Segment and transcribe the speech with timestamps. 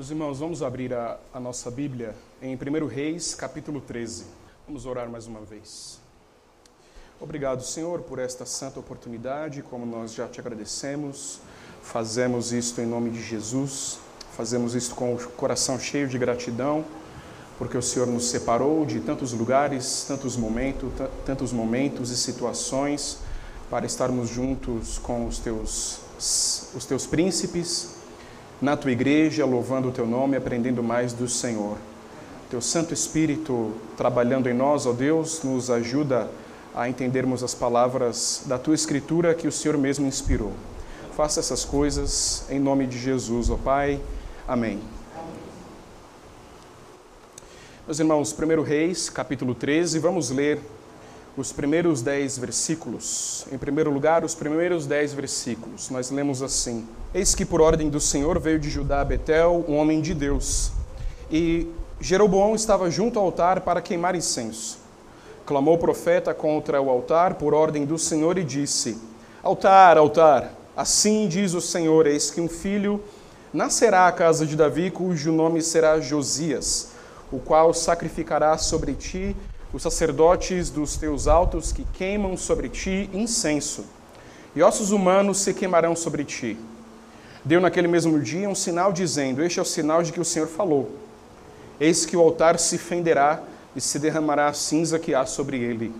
[0.00, 4.24] Meus irmãos, vamos abrir a, a, nossa Bíblia em 1 Reis, capítulo 13.
[4.66, 5.98] Vamos orar mais uma vez.
[7.20, 11.40] Obrigado, Senhor, por esta santa oportunidade, como nós já te agradecemos.
[11.82, 13.98] Fazemos isto em nome de Jesus,
[14.34, 16.82] fazemos isto com o coração cheio de gratidão,
[17.58, 20.90] porque o Senhor nos separou de tantos lugares, tantos momentos,
[21.26, 23.18] tantos momentos e situações
[23.68, 27.99] para estarmos juntos com os teus, os teus príncipes
[28.60, 31.76] na tua igreja, louvando o teu nome, aprendendo mais do Senhor.
[32.50, 36.28] Teu Santo Espírito trabalhando em nós, ó Deus, nos ajuda
[36.74, 40.52] a entendermos as palavras da tua Escritura que o Senhor mesmo inspirou.
[41.16, 44.00] Faça essas coisas em nome de Jesus, ó Pai.
[44.46, 44.80] Amém.
[47.86, 50.60] Meus irmãos, 1 Reis, capítulo 13, vamos ler
[51.36, 53.46] os primeiros dez versículos.
[53.52, 55.90] Em primeiro lugar, os primeiros dez versículos.
[55.90, 59.76] Nós lemos assim: Eis que por ordem do Senhor veio de Judá a Betel um
[59.76, 60.72] homem de Deus.
[61.30, 61.68] E
[62.00, 64.78] Jeroboão estava junto ao altar para queimar incenso.
[65.46, 68.98] Clamou o profeta contra o altar por ordem do Senhor e disse:
[69.42, 73.02] Altar, altar, assim diz o Senhor: Eis que um filho
[73.52, 76.90] nascerá à casa de Davi, cujo nome será Josias,
[77.32, 79.36] o qual sacrificará sobre ti
[79.72, 83.84] os sacerdotes dos teus altos que queimam sobre ti incenso,
[84.54, 86.56] e ossos humanos se queimarão sobre ti.
[87.44, 90.48] Deu naquele mesmo dia um sinal dizendo: Este é o sinal de que o Senhor
[90.48, 90.90] falou.
[91.78, 93.42] Eis que o altar se fenderá
[93.74, 95.92] e se derramará a cinza que há sobre ele.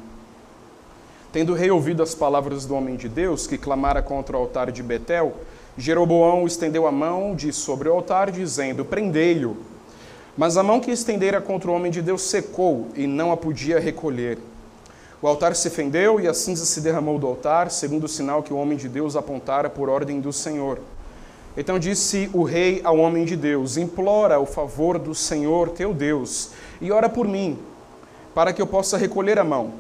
[1.33, 4.83] Tendo rei ouvido as palavras do homem de Deus, que clamara contra o altar de
[4.83, 5.37] Betel,
[5.79, 9.57] Jeroboão estendeu a mão de sobre o altar, dizendo: Prendei-o
[10.41, 13.79] mas a mão que estendera contra o homem de Deus secou e não a podia
[13.79, 14.39] recolher.
[15.21, 18.51] O altar se fendeu e a cinza se derramou do altar, segundo o sinal que
[18.51, 20.79] o homem de Deus apontara por ordem do Senhor.
[21.55, 26.53] Então disse o rei ao homem de Deus: Implora o favor do Senhor teu Deus
[26.81, 27.59] e ora por mim,
[28.35, 29.75] para que eu possa recolher a mão.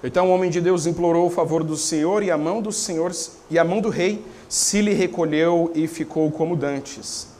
[0.00, 3.10] Então o homem de Deus implorou o favor do Senhor e a mão do Senhor
[3.50, 7.34] e a mão do rei se lhe recolheu e ficou como dantes.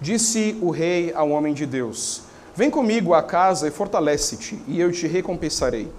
[0.00, 2.22] Disse o rei ao homem de Deus:
[2.54, 5.90] Vem comigo à casa e fortalece-te, e eu te recompensarei.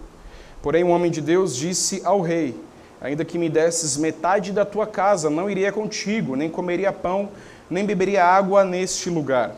[0.62, 2.60] Porém, o homem de Deus disse ao rei:
[3.02, 7.30] Ainda que me desses metade da tua casa, não iria contigo, nem comeria pão,
[7.70, 9.56] nem beberia água neste lugar.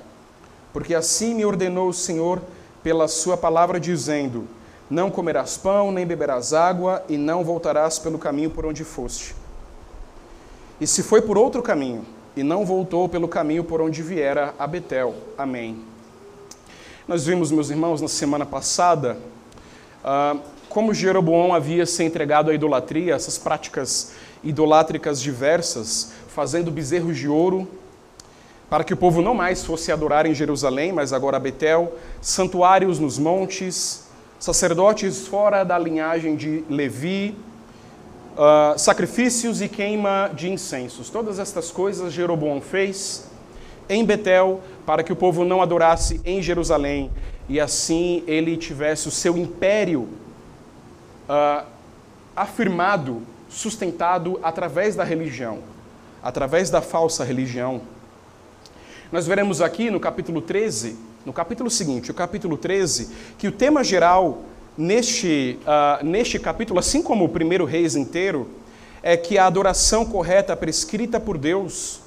[0.73, 2.41] Porque assim me ordenou o Senhor
[2.83, 4.47] pela sua palavra, dizendo:
[4.89, 9.35] Não comerás pão, nem beberás água, e não voltarás pelo caminho por onde foste.
[10.79, 12.05] E se foi por outro caminho,
[12.37, 15.15] e não voltou pelo caminho por onde viera a Betel.
[15.35, 15.83] Amém.
[17.07, 19.17] Nós vimos, meus irmãos, na semana passada,
[20.05, 20.39] uh,
[20.69, 24.11] como Jeroboão havia se entregado à idolatria, essas práticas
[24.43, 27.67] idolátricas diversas, fazendo bezerros de ouro,
[28.69, 32.99] para que o povo não mais fosse adorar em Jerusalém, mas agora a Betel, santuários
[32.99, 34.03] nos montes,
[34.39, 37.35] sacerdotes fora da linhagem de Levi,
[38.37, 41.09] uh, sacrifícios e queima de incensos.
[41.09, 43.27] Todas estas coisas Jeroboão fez
[43.89, 47.11] em Betel para que o povo não adorasse em Jerusalém
[47.49, 50.07] e assim ele tivesse o seu império
[51.27, 51.65] uh,
[52.35, 55.59] afirmado, sustentado através da religião,
[56.21, 57.81] através da falsa religião.
[59.11, 63.83] Nós veremos aqui no capítulo 13, no capítulo seguinte, o capítulo 13, que o tema
[63.83, 64.43] geral
[64.77, 68.47] neste, uh, neste capítulo, assim como o primeiro Reis inteiro,
[69.01, 72.01] é que a adoração correta prescrita por Deus,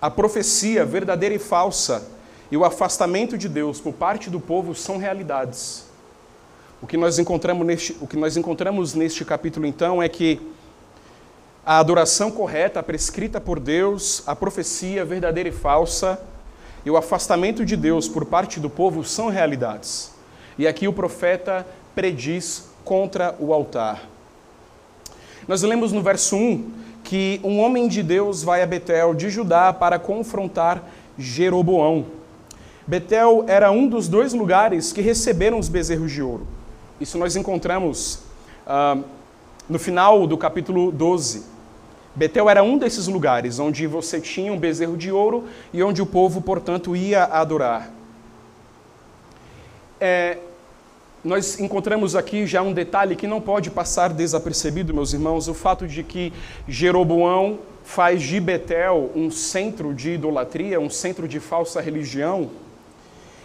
[0.00, 2.08] a profecia verdadeira e falsa
[2.50, 5.86] e o afastamento de Deus por parte do povo são realidades.
[6.80, 10.40] O que nós encontramos neste, o que nós encontramos neste capítulo, então, é que
[11.64, 16.20] a adoração correta, prescrita por Deus, a profecia verdadeira e falsa
[16.84, 20.13] e o afastamento de Deus por parte do povo são realidades.
[20.58, 24.08] E aqui o profeta prediz contra o altar.
[25.48, 26.70] Nós lemos no verso 1
[27.02, 30.82] que um homem de Deus vai a Betel de Judá para confrontar
[31.18, 32.06] Jeroboão.
[32.86, 36.46] Betel era um dos dois lugares que receberam os bezerros de ouro.
[37.00, 38.20] Isso nós encontramos
[38.66, 39.02] uh,
[39.68, 41.44] no final do capítulo 12.
[42.14, 46.06] Betel era um desses lugares onde você tinha um bezerro de ouro e onde o
[46.06, 47.90] povo, portanto, ia adorar
[50.04, 50.36] é,
[51.24, 55.88] nós encontramos aqui já um detalhe que não pode passar desapercebido, meus irmãos, o fato
[55.88, 56.32] de que
[56.68, 62.50] Jeroboão faz de Betel um centro de idolatria, um centro de falsa religião.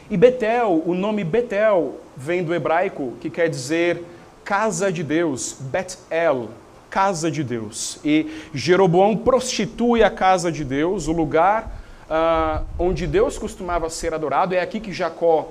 [0.09, 4.03] E Betel, o nome Betel vem do hebraico, que quer dizer
[4.43, 6.49] casa de Deus, Bet-El,
[6.89, 7.99] casa de Deus.
[8.03, 11.79] E Jeroboão prostitui a casa de Deus, o lugar
[12.09, 14.53] uh, onde Deus costumava ser adorado.
[14.53, 15.49] É aqui que Jacó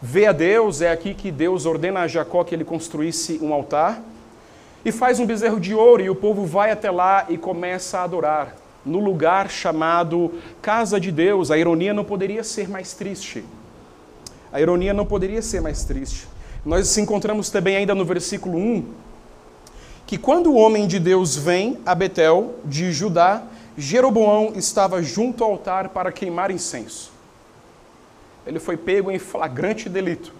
[0.00, 4.00] vê a Deus, é aqui que Deus ordena a Jacó que ele construísse um altar.
[4.84, 8.04] E faz um bezerro de ouro, e o povo vai até lá e começa a
[8.04, 8.56] adorar,
[8.86, 11.50] no lugar chamado Casa de Deus.
[11.50, 13.44] A ironia não poderia ser mais triste.
[14.52, 16.26] A ironia não poderia ser mais triste.
[16.64, 18.84] Nós encontramos também ainda no versículo 1
[20.08, 23.42] que quando o homem de Deus vem a Betel de Judá,
[23.76, 27.12] Jeroboão estava junto ao altar para queimar incenso.
[28.48, 30.32] Ele foi pego em flagrante delito.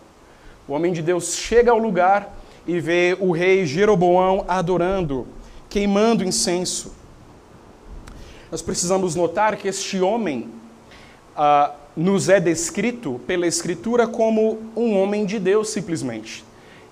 [0.66, 2.34] O homem de Deus chega ao lugar
[2.66, 5.26] e vê o rei Jeroboão adorando,
[5.68, 6.94] queimando incenso.
[8.50, 10.48] Nós precisamos notar que este homem
[11.36, 16.42] ah, nos é descrito pela Escritura como um homem de Deus, simplesmente.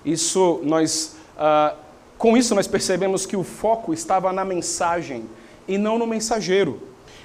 [0.05, 1.73] Isso nós, ah,
[2.15, 5.25] com isso nós percebemos que o foco estava na mensagem
[5.67, 6.79] e não no mensageiro.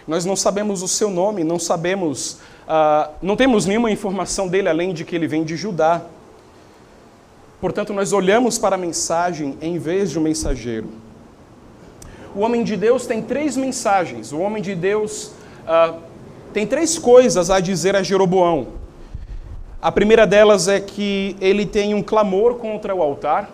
[0.06, 4.92] Nós não sabemos o seu nome, não sabemos, uh, não temos nenhuma informação dele além
[4.92, 6.02] de que ele vem de Judá.
[7.60, 10.88] Portanto, nós olhamos para a mensagem em vez de um mensageiro.
[12.34, 14.32] O homem de Deus tem três mensagens.
[14.32, 15.32] O homem de Deus
[15.66, 15.98] uh,
[16.52, 18.68] tem três coisas a dizer a Jeroboão.
[19.80, 23.50] A primeira delas é que ele tem um clamor contra o altar.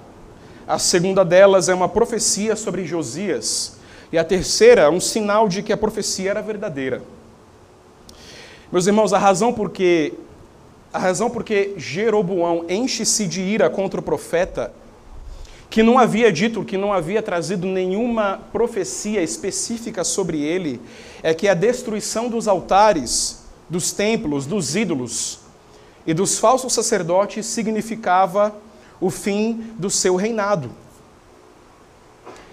[0.66, 3.77] A segunda delas é uma profecia sobre Josias.
[4.12, 7.02] E a terceira, um sinal de que a profecia era verdadeira.
[8.72, 10.14] Meus irmãos, a razão porque
[10.92, 14.72] a razão porque Jeroboão enche-se de ira contra o profeta,
[15.68, 20.80] que não havia dito, que não havia trazido nenhuma profecia específica sobre ele,
[21.22, 25.40] é que a destruição dos altares, dos templos, dos ídolos
[26.06, 28.54] e dos falsos sacerdotes significava
[28.98, 30.70] o fim do seu reinado.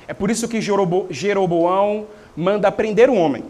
[0.07, 3.43] É por isso que Jeroboão manda prender o homem.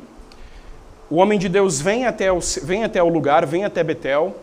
[1.09, 4.35] O homem de Deus vem até, o, vem até o lugar, vem até Betel,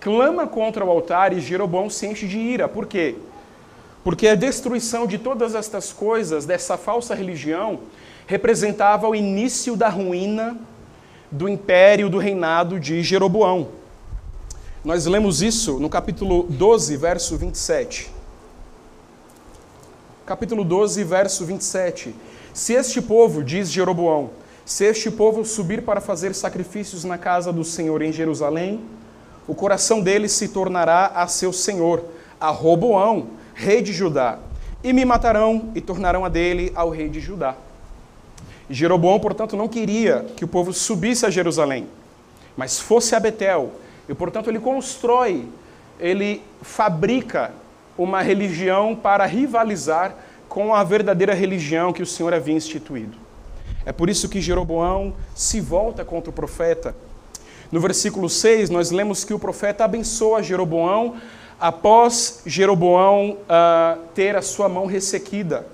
[0.00, 2.68] clama contra o altar e Jeroboão se enche de ira.
[2.68, 3.16] Por quê?
[4.02, 7.80] Porque a destruição de todas estas coisas, dessa falsa religião,
[8.26, 10.56] representava o início da ruína
[11.30, 13.68] do império, do reinado de Jeroboão.
[14.84, 18.21] Nós lemos isso no capítulo 12, verso 27
[20.24, 22.14] capítulo 12, verso 27.
[22.54, 24.30] Se este povo, diz Jeroboão,
[24.64, 28.80] se este povo subir para fazer sacrifícios na casa do Senhor em Jerusalém,
[29.48, 32.04] o coração deles se tornará a seu senhor,
[32.40, 34.38] a Roboão, rei de Judá,
[34.84, 37.56] e me matarão e tornarão a dele ao rei de Judá.
[38.70, 41.88] Jeroboão, portanto, não queria que o povo subisse a Jerusalém,
[42.56, 43.72] mas fosse a Betel.
[44.08, 45.48] E, portanto, ele constrói,
[45.98, 47.52] ele fabrica
[48.02, 50.14] uma religião para rivalizar
[50.48, 53.16] com a verdadeira religião que o Senhor havia instituído.
[53.84, 56.94] É por isso que Jeroboão se volta contra o profeta.
[57.70, 61.16] No versículo 6, nós lemos que o profeta abençoa Jeroboão
[61.58, 65.66] após Jeroboão uh, ter a sua mão ressequida.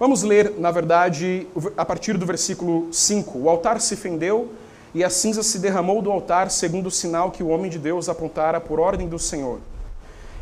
[0.00, 1.46] Vamos ler, na verdade,
[1.76, 3.38] a partir do versículo 5.
[3.38, 4.52] O altar se fendeu
[4.92, 8.08] e a cinza se derramou do altar, segundo o sinal que o homem de Deus
[8.08, 9.60] apontara por ordem do Senhor.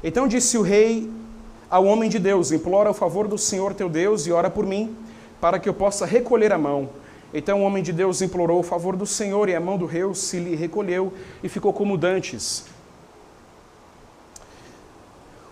[0.03, 1.11] Então disse o rei
[1.71, 4.97] ao homem de Deus: Implora o favor do Senhor teu Deus e ora por mim,
[5.41, 6.89] para que eu possa recolher a mão.
[7.33, 10.03] Então o homem de Deus implorou o favor do Senhor, e a mão do rei
[10.15, 12.65] se lhe recolheu e ficou como dantes.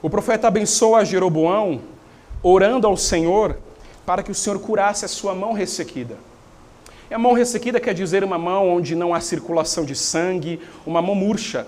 [0.00, 1.80] O profeta abençoa Jeroboão,
[2.42, 3.58] orando ao Senhor
[4.06, 6.16] para que o Senhor curasse a sua mão ressequida.
[7.11, 11.02] E a mão ressequida quer dizer uma mão onde não há circulação de sangue, uma
[11.02, 11.66] mão murcha.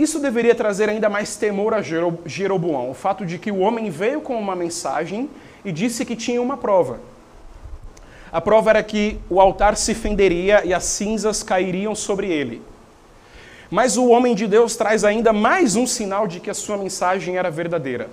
[0.00, 4.22] Isso deveria trazer ainda mais temor a Jeroboão, o fato de que o homem veio
[4.22, 5.28] com uma mensagem
[5.62, 7.00] e disse que tinha uma prova.
[8.32, 12.62] A prova era que o altar se fenderia e as cinzas cairiam sobre ele.
[13.70, 17.36] Mas o homem de Deus traz ainda mais um sinal de que a sua mensagem
[17.36, 18.08] era verdadeira.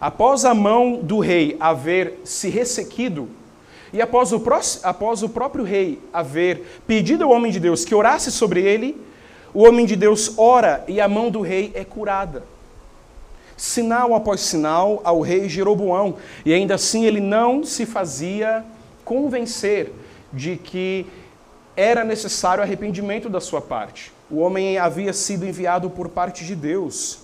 [0.00, 3.28] Após a mão do rei haver se ressequido,
[3.92, 4.42] e após o,
[4.82, 8.98] após o próprio rei haver pedido ao homem de Deus que orasse sobre ele,
[9.56, 12.42] o homem de Deus ora e a mão do rei é curada.
[13.56, 18.62] Sinal após sinal ao rei Jeroboão, e ainda assim ele não se fazia
[19.02, 19.94] convencer
[20.30, 21.06] de que
[21.74, 24.12] era necessário arrependimento da sua parte.
[24.30, 27.20] O homem havia sido enviado por parte de Deus.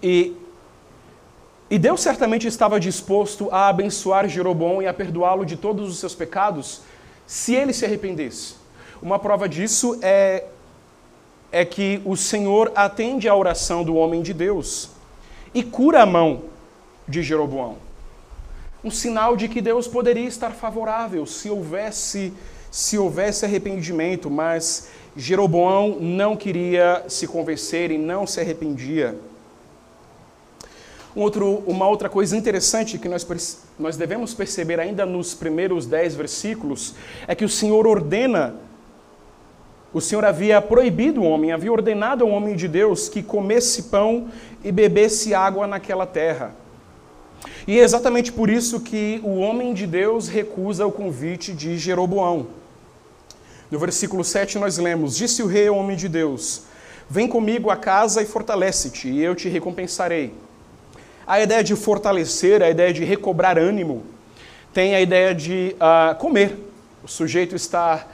[0.00, 0.36] E,
[1.68, 6.14] e Deus certamente estava disposto a abençoar Jeroboão e a perdoá-lo de todos os seus
[6.14, 6.82] pecados
[7.26, 8.54] se ele se arrependesse.
[9.02, 10.44] Uma prova disso é
[11.52, 14.90] é que o Senhor atende à oração do homem de Deus
[15.54, 16.42] e cura a mão
[17.08, 17.76] de Jeroboão.
[18.84, 22.32] um sinal de que Deus poderia estar favorável se houvesse
[22.70, 29.18] se houvesse arrependimento, mas Jeroboão não queria se convencer e não se arrependia.
[31.16, 33.26] Um outro, uma outra coisa interessante que nós,
[33.78, 36.94] nós devemos perceber ainda nos primeiros dez versículos
[37.26, 38.54] é que o Senhor ordena,
[39.96, 44.28] o Senhor havia proibido o homem, havia ordenado ao homem de Deus que comesse pão
[44.62, 46.54] e bebesse água naquela terra.
[47.66, 52.48] E é exatamente por isso que o homem de Deus recusa o convite de Jeroboão.
[53.70, 56.64] No versículo 7 nós lemos: Disse o rei ao homem de Deus:
[57.08, 60.34] Vem comigo a casa e fortalece-te, e eu te recompensarei.
[61.26, 64.02] A ideia de fortalecer, a ideia de recobrar ânimo,
[64.74, 66.54] tem a ideia de uh, comer.
[67.02, 68.06] O sujeito está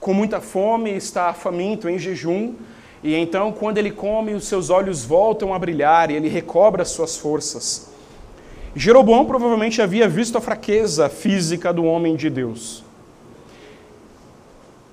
[0.00, 2.54] com muita fome, está faminto, em jejum,
[3.02, 6.88] e então, quando ele come, os seus olhos voltam a brilhar e ele recobra as
[6.88, 7.90] suas forças.
[8.74, 12.84] Jeroboão provavelmente havia visto a fraqueza física do homem de Deus.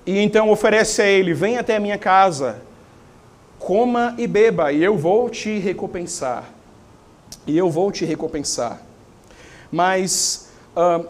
[0.04, 2.62] E então oferece a ele: Vem até a minha casa,
[3.58, 6.56] coma e beba, e eu vou te recompensar
[7.46, 8.80] e eu vou te recompensar.
[9.70, 11.06] Mas uh,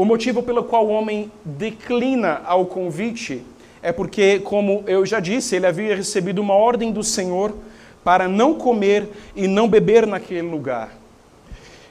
[0.00, 3.44] o motivo pelo qual o homem declina ao convite
[3.82, 7.54] é porque, como eu já disse, ele havia recebido uma ordem do Senhor
[8.02, 10.96] para não comer e não beber naquele lugar.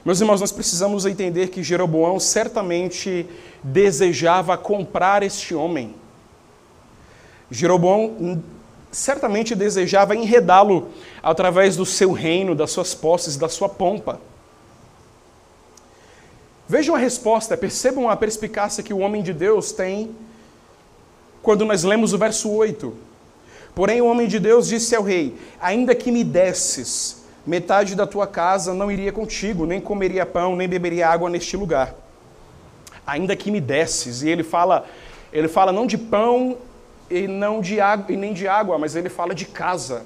[0.04, 3.28] Meus irmãos, nós precisamos entender que Jeroboão certamente
[3.62, 5.94] desejava comprar este homem.
[7.48, 8.42] Jeroboão
[8.90, 10.88] certamente desejava enredá-lo
[11.22, 14.20] através do seu reino, das suas posses, da sua pompa.
[16.70, 20.14] Vejam a resposta, percebam a perspicácia que o homem de Deus tem
[21.42, 22.96] quando nós lemos o verso 8.
[23.74, 28.24] Porém, o homem de Deus disse ao rei: Ainda que me desses metade da tua
[28.24, 31.92] casa, não iria contigo, nem comeria pão, nem beberia água neste lugar.
[33.04, 34.22] Ainda que me desses.
[34.22, 34.86] E ele fala,
[35.32, 36.56] ele fala não de pão
[37.10, 40.04] e, não de água, e nem de água, mas ele fala de casa.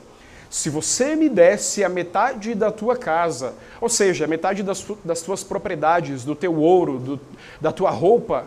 [0.54, 5.20] Se você me desse a metade da tua casa, ou seja, a metade das, das
[5.20, 7.20] tuas propriedades, do teu ouro, do,
[7.60, 8.46] da tua roupa,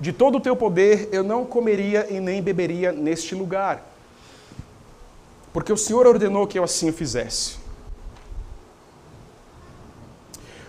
[0.00, 3.86] de todo o teu poder, eu não comeria e nem beberia neste lugar.
[5.52, 7.58] Porque o Senhor ordenou que eu assim fizesse.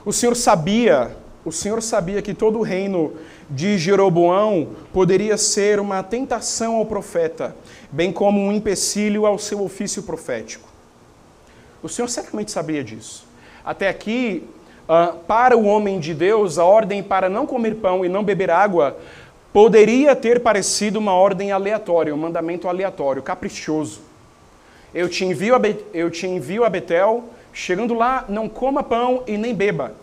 [0.03, 3.13] O Senhor sabia, o Senhor sabia que todo o reino
[3.49, 7.55] de Jeroboão poderia ser uma tentação ao profeta,
[7.91, 10.67] bem como um empecilho ao seu ofício profético.
[11.81, 13.25] O Senhor certamente sabia disso.
[13.63, 14.43] Até aqui,
[14.87, 18.49] uh, para o homem de Deus, a ordem para não comer pão e não beber
[18.49, 18.97] água
[19.53, 24.01] poderia ter parecido uma ordem aleatória, um mandamento aleatório, caprichoso.
[24.93, 25.61] Eu te envio a,
[25.93, 29.93] eu te envio a Betel, chegando lá, não coma pão e nem beba,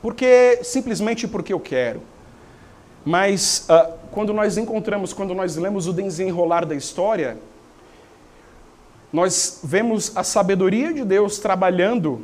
[0.00, 2.00] porque simplesmente porque eu quero.
[3.08, 7.38] Mas uh, quando nós encontramos, quando nós lemos o desenrolar da história,
[9.10, 12.22] nós vemos a sabedoria de Deus trabalhando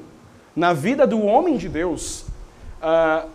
[0.55, 2.27] na vida do homem de Deus,
[2.83, 3.27] uh,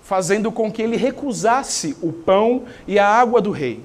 [0.00, 3.82] fazendo com que ele recusasse o pão e a água do rei.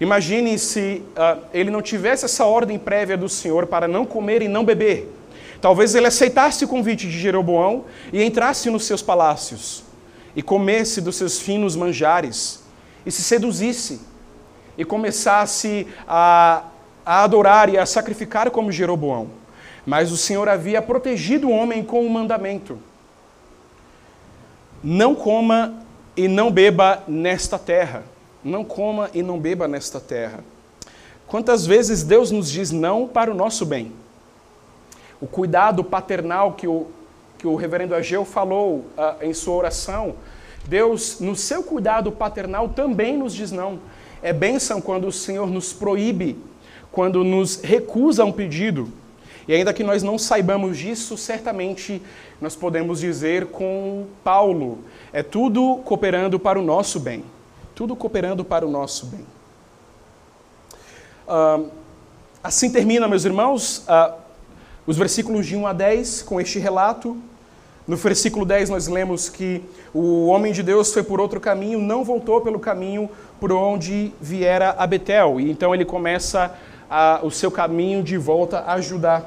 [0.00, 4.48] Imagine se uh, ele não tivesse essa ordem prévia do Senhor para não comer e
[4.48, 5.14] não beber.
[5.60, 9.85] Talvez ele aceitasse o convite de Jeroboão e entrasse nos seus palácios
[10.36, 12.62] e comesse dos seus finos manjares,
[13.06, 14.00] e se seduzisse,
[14.76, 16.64] e começasse a,
[17.04, 19.30] a adorar e a sacrificar como Jeroboão.
[19.86, 22.78] Mas o Senhor havia protegido o homem com o um mandamento:
[24.84, 25.82] não coma
[26.14, 28.02] e não beba nesta terra.
[28.44, 30.44] Não coma e não beba nesta terra.
[31.26, 33.92] Quantas vezes Deus nos diz não para o nosso bem?
[35.20, 36.86] O cuidado paternal que o
[37.46, 40.16] que o reverendo Ageu falou uh, em sua oração,
[40.66, 43.78] Deus, no seu cuidado paternal, também nos diz não.
[44.20, 46.36] É bênção quando o Senhor nos proíbe,
[46.90, 48.92] quando nos recusa um pedido.
[49.46, 52.02] E ainda que nós não saibamos disso, certamente
[52.40, 54.78] nós podemos dizer com Paulo:
[55.12, 57.22] é tudo cooperando para o nosso bem.
[57.76, 59.24] Tudo cooperando para o nosso bem.
[61.28, 61.70] Uh,
[62.42, 63.86] assim termina, meus irmãos.
[63.86, 64.26] Uh,
[64.86, 67.16] os versículos de 1 a 10 com este relato.
[67.86, 69.62] No versículo 10 nós lemos que
[69.94, 74.74] o homem de Deus foi por outro caminho, não voltou pelo caminho por onde viera
[74.76, 75.40] a Betel.
[75.40, 76.52] E então ele começa
[76.90, 79.24] a, o seu caminho de volta a Judá.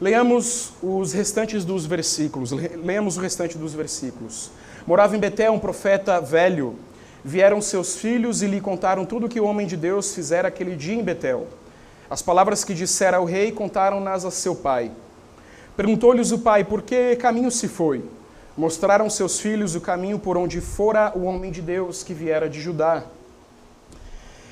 [0.00, 2.50] Leamos os restantes dos versículos.
[2.50, 4.50] Leamos o restante dos versículos.
[4.84, 6.74] Morava em Betel um profeta velho.
[7.24, 10.74] Vieram seus filhos e lhe contaram tudo o que o homem de Deus fizera aquele
[10.74, 11.46] dia em Betel.
[12.10, 14.90] As palavras que dissera ao rei contaram-nas a seu pai.
[15.76, 18.04] Perguntou-lhes o pai por que caminho se foi.
[18.56, 22.60] mostraram seus filhos o caminho por onde fora o homem de Deus que viera de
[22.60, 23.02] Judá.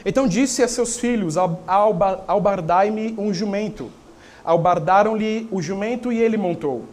[0.04, 3.90] Então disse a seus filhos: Albardai-me um jumento.
[4.44, 6.84] Albardaram-lhe o jumento e ele montou.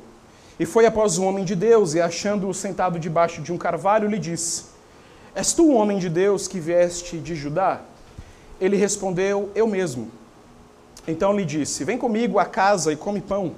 [0.59, 4.19] E foi após o homem de Deus, e achando-o sentado debaixo de um carvalho, lhe
[4.19, 4.65] disse:
[5.33, 7.81] És tu o homem de Deus que vieste de Judá?
[8.61, 10.11] Ele respondeu: Eu mesmo.
[11.07, 13.55] Então lhe disse: Vem comigo à casa e come pão.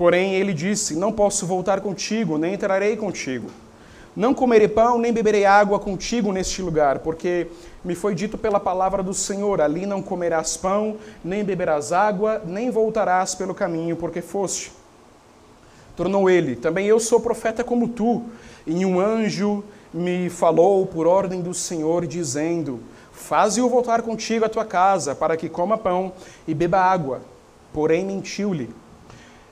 [0.00, 3.50] Porém ele disse: Não posso voltar contigo, nem entrarei contigo.
[4.16, 7.48] Não comerei pão, nem beberei água contigo neste lugar, porque
[7.84, 12.70] me foi dito pela palavra do Senhor: ali não comerás pão, nem beberás água, nem
[12.70, 14.72] voltarás pelo caminho porque foste.
[15.94, 18.22] Tornou ele: Também eu sou profeta como tu,
[18.66, 22.80] e um anjo me falou por ordem do Senhor, dizendo:
[23.12, 26.10] Faze-o voltar contigo à tua casa, para que coma pão
[26.48, 27.20] e beba água.
[27.70, 28.79] Porém mentiu-lhe.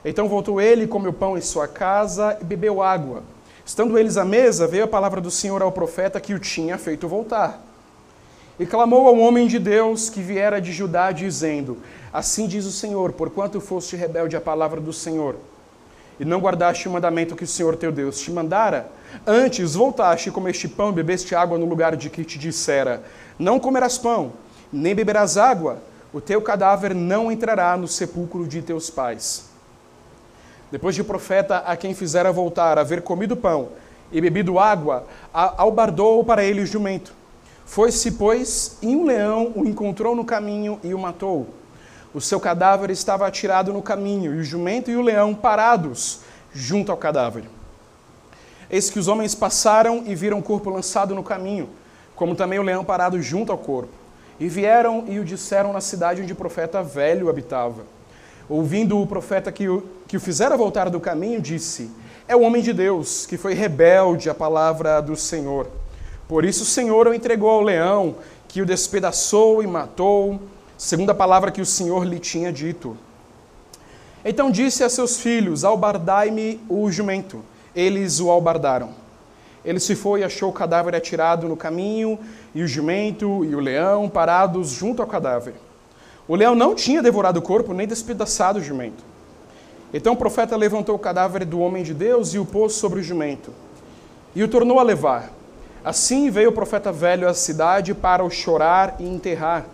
[0.03, 3.23] Então voltou ele, comeu pão em sua casa e bebeu água.
[3.65, 7.07] Estando eles à mesa, veio a palavra do Senhor ao profeta que o tinha feito
[7.07, 7.61] voltar.
[8.59, 11.77] E clamou ao homem de Deus que viera de Judá, dizendo:
[12.11, 15.35] Assim diz o Senhor, porquanto foste rebelde à palavra do Senhor,
[16.19, 18.89] e não guardaste o mandamento que o Senhor teu Deus te mandara,
[19.25, 23.03] antes voltaste e comeste pão e bebeste água no lugar de que te dissera:
[23.37, 24.33] Não comerás pão,
[24.71, 29.48] nem beberás água, o teu cadáver não entrará no sepulcro de teus pais.
[30.71, 33.69] Depois de profeta a quem fizera voltar, haver comido pão
[34.11, 37.13] e bebido água, albardou para ele o jumento.
[37.65, 41.47] Foi-se, pois, e um leão o encontrou no caminho e o matou.
[42.13, 46.21] O seu cadáver estava atirado no caminho, e o jumento e o leão parados
[46.51, 47.43] junto ao cadáver.
[48.69, 51.69] Eis que os homens passaram e viram o corpo lançado no caminho,
[52.15, 53.93] como também o leão parado junto ao corpo.
[54.39, 57.83] E vieram e o disseram na cidade onde o profeta velho habitava.
[58.49, 61.91] Ouvindo o profeta que o, que o fizera voltar do caminho, disse:
[62.27, 65.67] É o homem de Deus, que foi rebelde à palavra do Senhor.
[66.27, 68.15] Por isso o Senhor o entregou ao leão,
[68.47, 70.39] que o despedaçou e matou,
[70.75, 72.97] segundo a palavra que o Senhor lhe tinha dito.
[74.25, 77.43] Então disse a seus filhos: Albardai-me o jumento.
[77.75, 78.89] Eles o albardaram.
[79.63, 82.17] Ele se foi e achou o cadáver atirado no caminho,
[82.55, 85.53] e o jumento e o leão parados junto ao cadáver.
[86.29, 89.03] O leão não tinha devorado o corpo, nem despedaçado o jumento.
[89.91, 93.03] Então o profeta levantou o cadáver do homem de Deus e o pôs sobre o
[93.03, 93.51] jumento,
[94.35, 95.31] e o tornou a levar.
[95.83, 99.65] Assim veio o profeta velho à cidade para o chorar e enterrar.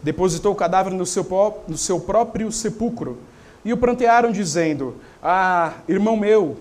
[0.00, 1.26] Depositou o cadáver no seu,
[1.66, 3.18] no seu próprio sepulcro,
[3.64, 6.56] e o prantearam, dizendo: Ah, irmão meu!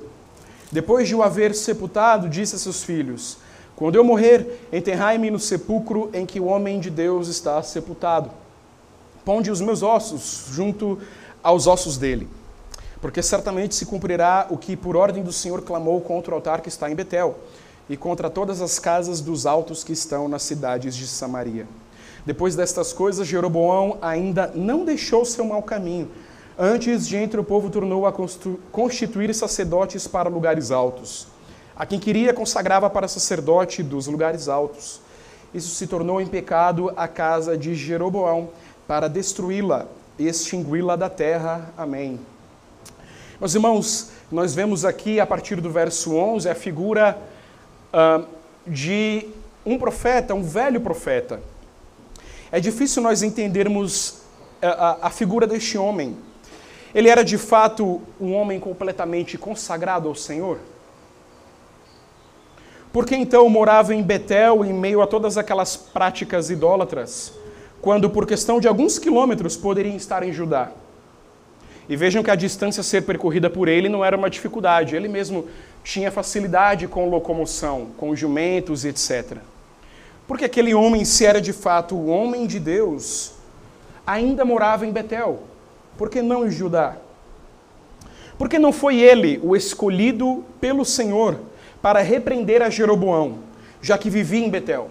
[0.72, 3.38] Depois de o haver sepultado, disse a seus filhos:
[3.76, 8.32] Quando eu morrer, enterrai-me no sepulcro em que o homem de Deus está sepultado
[9.28, 11.00] ponde os meus ossos junto
[11.44, 12.30] aos ossos dele.
[13.02, 16.70] Porque certamente se cumprirá o que por ordem do Senhor clamou contra o altar que
[16.70, 17.38] está em Betel
[17.90, 21.68] e contra todas as casas dos altos que estão nas cidades de Samaria.
[22.26, 26.10] Depois destas coisas, Jeroboão ainda não deixou seu mau caminho.
[26.58, 28.14] Antes de entre o povo tornou a
[28.72, 31.28] constituir sacerdotes para lugares altos.
[31.76, 35.02] A quem queria consagrava para sacerdote dos lugares altos.
[35.54, 38.50] Isso se tornou em pecado a casa de Jeroboão
[38.88, 41.74] para destruí-la e extingui-la da terra.
[41.78, 42.20] Amém.
[43.40, 47.18] Meus irmãos, nós vemos aqui a partir do verso 11 a figura
[47.94, 48.26] uh,
[48.66, 49.28] de
[49.66, 51.42] um profeta, um velho profeta.
[52.52, 54.22] É difícil nós entendermos
[54.62, 56.18] a, a, a figura deste homem.
[56.96, 60.60] Ele era de fato um homem completamente consagrado ao Senhor?
[62.92, 67.37] Por que então morava em Betel em meio a todas aquelas práticas idólatras?
[67.88, 70.72] Quando por questão de alguns quilômetros poderiam estar em Judá.
[71.88, 75.08] E vejam que a distância a ser percorrida por ele não era uma dificuldade, ele
[75.08, 75.48] mesmo
[75.86, 79.38] tinha facilidade com locomoção, com jumentos etc.
[80.28, 83.32] Porque aquele homem, se era de fato o homem de Deus,
[84.06, 85.44] ainda morava em Betel.
[85.98, 86.98] Por que não em Judá?
[88.38, 91.40] Porque não foi ele o escolhido pelo Senhor
[91.82, 93.38] para repreender a Jeroboão,
[93.82, 94.90] já que vivia em Betel?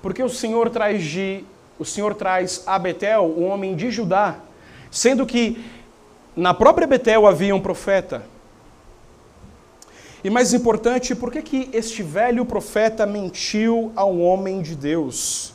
[0.00, 1.44] Porque o Senhor traz de
[1.78, 4.36] o Senhor traz a Betel um homem de Judá,
[4.90, 5.64] sendo que
[6.36, 8.24] na própria Betel havia um profeta.
[10.22, 15.52] E mais importante, por que, que este velho profeta mentiu ao homem de Deus?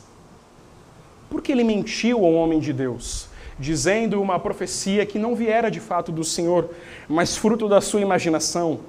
[1.28, 3.28] Por que ele mentiu ao homem de Deus?
[3.58, 6.70] Dizendo uma profecia que não viera de fato do Senhor,
[7.08, 8.80] mas fruto da sua imaginação.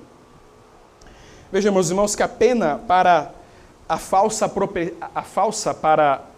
[1.52, 3.32] Veja, meus irmãos, que a pena para
[3.90, 4.50] a falsa,
[5.14, 6.31] a falsa para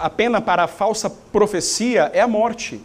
[0.00, 2.80] a pena para a falsa profecia é a morte.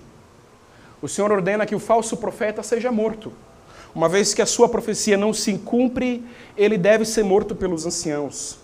[1.02, 3.32] O Senhor ordena que o falso profeta seja morto.
[3.94, 6.22] uma vez que a sua profecia não se cumpre,
[6.58, 8.58] ele deve ser morto pelos anciãos.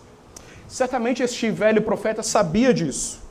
[0.67, 3.21] Certamente este velho profeta sabia disso.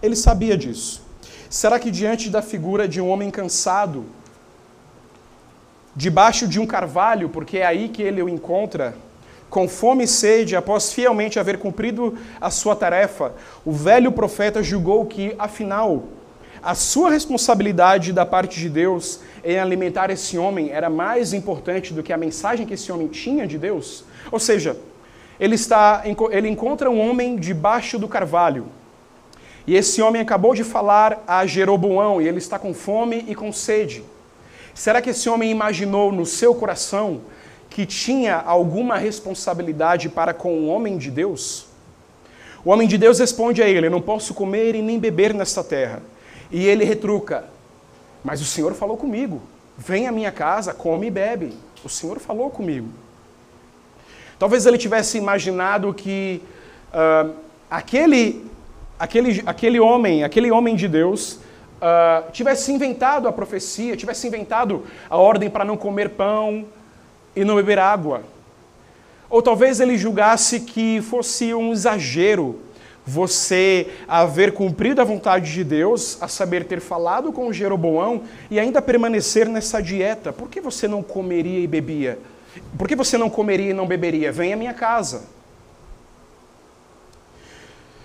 [0.00, 1.02] Ele sabia disso.
[1.48, 4.06] Será que diante da figura de um homem cansado,
[5.96, 8.94] debaixo de um carvalho, porque é aí que ele o encontra,
[9.50, 13.34] com fome e sede, após fielmente haver cumprido a sua tarefa,
[13.66, 16.04] o velho profeta julgou que, afinal,
[16.62, 22.02] a sua responsabilidade da parte de Deus em alimentar esse homem era mais importante do
[22.02, 24.04] que a mensagem que esse homem tinha de Deus?
[24.30, 24.76] Ou seja,
[25.38, 28.66] ele, está, ele encontra um homem debaixo do carvalho.
[29.66, 33.52] E esse homem acabou de falar a Jeroboão e ele está com fome e com
[33.52, 34.04] sede.
[34.74, 37.22] Será que esse homem imaginou no seu coração
[37.70, 41.66] que tinha alguma responsabilidade para com o homem de Deus?
[42.64, 45.64] O homem de Deus responde a ele: Eu não posso comer e nem beber nesta
[45.64, 46.02] terra.
[46.50, 47.44] E ele retruca:
[48.22, 49.40] Mas o Senhor falou comigo.
[49.78, 51.54] Vem à minha casa, come e bebe.
[51.82, 52.88] O Senhor falou comigo.
[54.38, 56.42] Talvez ele tivesse imaginado que
[56.92, 57.34] uh,
[57.70, 58.44] aquele,
[58.98, 61.38] aquele, aquele homem, aquele homem de Deus,
[61.80, 66.66] uh, tivesse inventado a profecia, tivesse inventado a ordem para não comer pão,
[67.34, 68.22] e não beber água.
[69.28, 72.58] Ou talvez ele julgasse que fosse um exagero
[73.06, 78.82] você haver cumprido a vontade de Deus, a saber, ter falado com Jeroboão e ainda
[78.82, 80.32] permanecer nessa dieta.
[80.32, 82.18] Por que você não comeria e bebia?
[82.76, 84.30] Por que você não comeria e não beberia?
[84.30, 85.22] Vem à minha casa.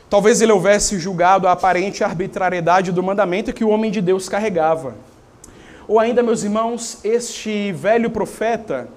[0.09, 4.95] Talvez ele houvesse julgado a aparente arbitrariedade do mandamento que o homem de Deus carregava.
[5.87, 8.87] Ou ainda, meus irmãos, este velho profeta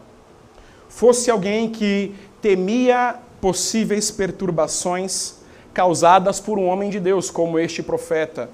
[0.88, 5.37] fosse alguém que temia possíveis perturbações
[5.72, 8.51] causadas por um homem de Deus, como este profeta.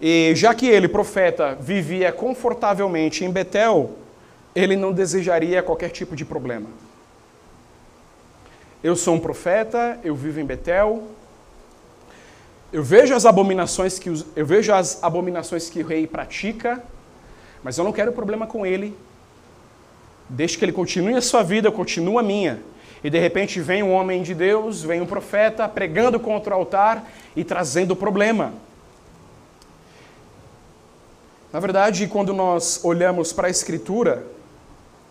[0.00, 3.96] E já que ele, profeta, vivia confortavelmente em Betel,
[4.54, 6.66] ele não desejaria qualquer tipo de problema.
[8.82, 11.02] Eu sou um profeta, eu vivo em Betel.
[12.72, 16.82] Eu vejo as abominações que eu vejo as abominações que o rei pratica,
[17.62, 18.96] mas eu não quero problema com ele,
[20.30, 22.60] Deixe que ele continue a sua vida, continua a minha.
[23.02, 27.10] E de repente vem um homem de Deus, vem um profeta pregando contra o altar
[27.34, 28.52] e trazendo problema.
[31.52, 34.24] Na verdade, quando nós olhamos para a Escritura,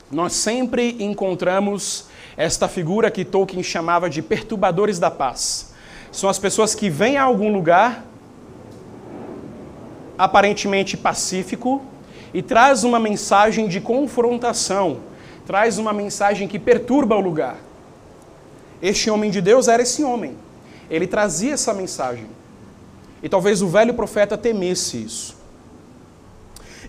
[0.09, 2.05] nós sempre encontramos
[2.37, 5.73] esta figura que Tolkien chamava de perturbadores da paz.
[6.13, 8.05] São as pessoas que vêm a algum lugar
[10.17, 11.83] aparentemente pacífico
[12.33, 14.99] e traz uma mensagem de confrontação,
[15.45, 17.57] traz uma mensagem que perturba o lugar.
[18.81, 20.37] Este homem de Deus era esse homem.
[20.89, 22.27] Ele trazia essa mensagem.
[23.21, 25.37] E talvez o velho profeta temesse isso.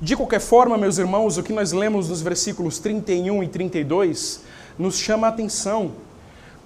[0.01, 4.41] De qualquer forma, meus irmãos, o que nós lemos nos versículos 31 e 32
[4.79, 5.93] nos chama a atenção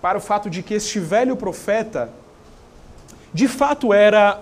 [0.01, 2.11] para o fato de que este velho profeta
[3.33, 4.41] de fato era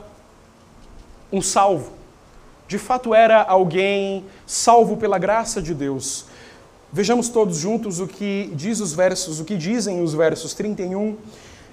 [1.33, 1.93] um salvo.
[2.73, 6.25] De fato era alguém salvo pela graça de Deus.
[6.91, 11.19] Vejamos todos juntos o que diz os versos, o que dizem os versos 31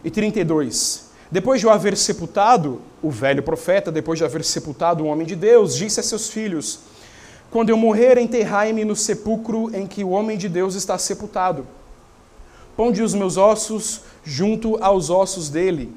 [0.04, 1.06] e 32.
[1.32, 5.38] Depois de o haver sepultado, o velho profeta, depois de haver sepultado o homem de
[5.38, 6.82] Deus, disse a seus filhos:
[7.50, 11.66] Quando eu morrer, enterrai-me no sepulcro em que o homem de Deus está sepultado.
[12.76, 15.94] Ponde os meus ossos junto aos ossos dele,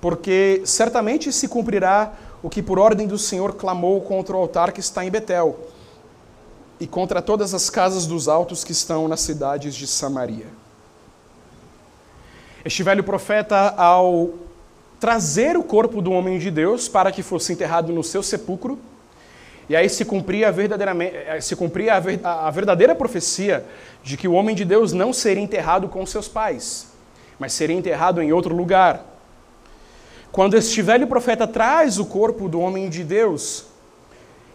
[0.00, 4.80] porque certamente se cumprirá o que por ordem do Senhor clamou contra o altar que
[4.80, 5.58] está em Betel
[6.78, 10.46] e contra todas as casas dos altos que estão nas cidades de Samaria.
[12.64, 14.30] Este velho profeta, ao
[14.98, 18.78] trazer o corpo do homem de Deus para que fosse enterrado no seu sepulcro,
[19.68, 23.64] e aí se cumpria, verdadeiramente, eh, se cumpria a verdadeira profecia
[24.02, 26.88] de que o homem de Deus não seria enterrado com seus pais,
[27.38, 29.09] mas seria enterrado em outro lugar.
[30.32, 33.66] Quando este velho profeta traz o corpo do homem de Deus,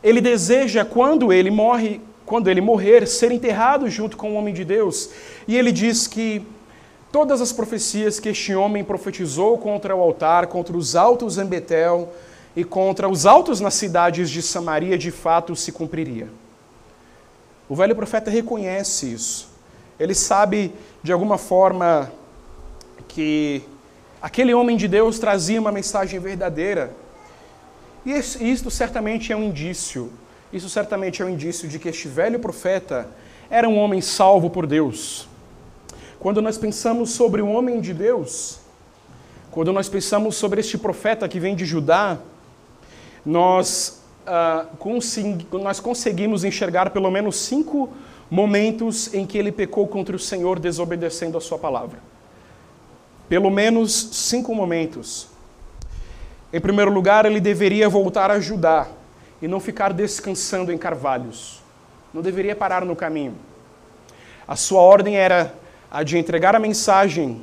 [0.01, 4.63] ele deseja, quando ele morre, quando ele morrer, ser enterrado junto com o homem de
[4.63, 5.09] Deus.
[5.47, 6.45] E ele diz que
[7.11, 12.13] todas as profecias que este homem profetizou contra o altar, contra os altos em Betel
[12.55, 16.29] e contra os altos nas cidades de Samaria, de fato se cumpriria.
[17.67, 19.49] O velho profeta reconhece isso.
[19.99, 22.11] Ele sabe, de alguma forma,
[23.07, 23.63] que
[24.27, 26.83] aquele homem de Deus trazia uma mensagem verdadeira.
[28.05, 28.11] E
[28.55, 30.03] isto certamente é um indício
[30.55, 33.09] isso certamente é um indício de que este velho profeta
[33.49, 35.27] era um homem salvo por Deus.
[36.17, 38.59] Quando nós pensamos sobre o homem de Deus,
[39.51, 42.17] quando nós pensamos sobre este profeta que vem de Judá,
[43.25, 47.89] nós uh, nós conseguimos enxergar pelo menos cinco
[48.31, 51.99] momentos em que ele pecou contra o Senhor desobedecendo a sua palavra.
[53.27, 55.27] Pelo menos cinco momentos.
[56.53, 58.87] Em primeiro lugar, ele deveria voltar a Judá
[59.41, 61.61] e não ficar descansando em carvalhos.
[62.13, 63.35] Não deveria parar no caminho.
[64.47, 65.53] A sua ordem era
[65.89, 67.41] a de entregar a mensagem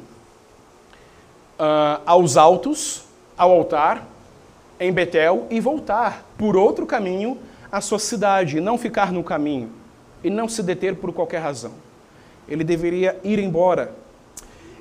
[1.58, 3.04] uh, aos altos,
[3.36, 4.06] ao altar,
[4.78, 7.38] em Betel, e voltar por outro caminho
[7.70, 9.70] à sua cidade, não ficar no caminho
[10.22, 11.72] e não se deter por qualquer razão.
[12.48, 13.94] Ele deveria ir embora.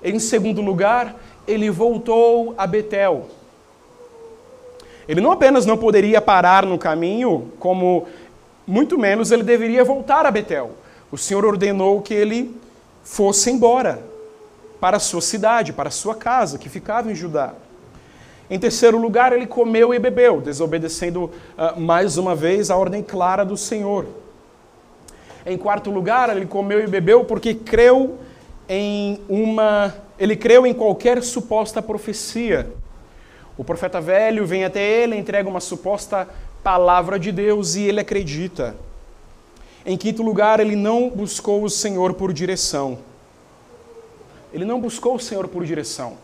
[0.03, 1.15] Em segundo lugar,
[1.47, 3.27] ele voltou a Betel.
[5.07, 8.07] Ele não apenas não poderia parar no caminho, como
[8.65, 10.71] muito menos ele deveria voltar a Betel.
[11.11, 12.55] O Senhor ordenou que ele
[13.03, 14.01] fosse embora
[14.79, 17.53] para a sua cidade, para a sua casa, que ficava em Judá.
[18.49, 21.25] Em terceiro lugar, ele comeu e bebeu, desobedecendo
[21.57, 24.05] uh, mais uma vez a ordem clara do Senhor.
[25.45, 28.17] Em quarto lugar, ele comeu e bebeu porque creu
[28.73, 29.93] em uma.
[30.17, 32.71] Ele creu em qualquer suposta profecia.
[33.57, 36.29] O profeta velho vem até ele, entrega uma suposta
[36.63, 38.73] palavra de Deus e ele acredita.
[39.85, 42.99] Em quinto lugar, ele não buscou o Senhor por direção.
[44.53, 46.17] Ele não buscou o Senhor por direção.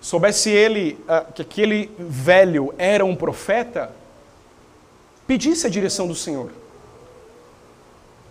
[0.00, 3.92] Soubesse ele uh, que aquele velho era um profeta,
[5.28, 6.50] pedisse a direção do Senhor.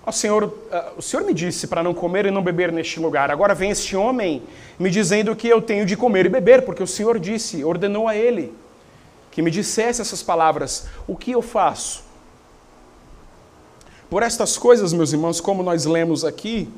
[0.05, 0.51] Oh, Senhor, uh,
[0.97, 3.31] o Senhor me disse para não comer e não beber neste lugar.
[3.31, 4.43] Agora vem este homem
[4.77, 8.15] me dizendo que eu tenho de comer e beber, porque o Senhor disse, ordenou a
[8.15, 8.53] ele
[9.31, 10.87] que me dissesse essas palavras.
[11.07, 12.03] O que eu faço?
[14.09, 16.69] Por estas coisas, meus irmãos, como nós lemos aqui,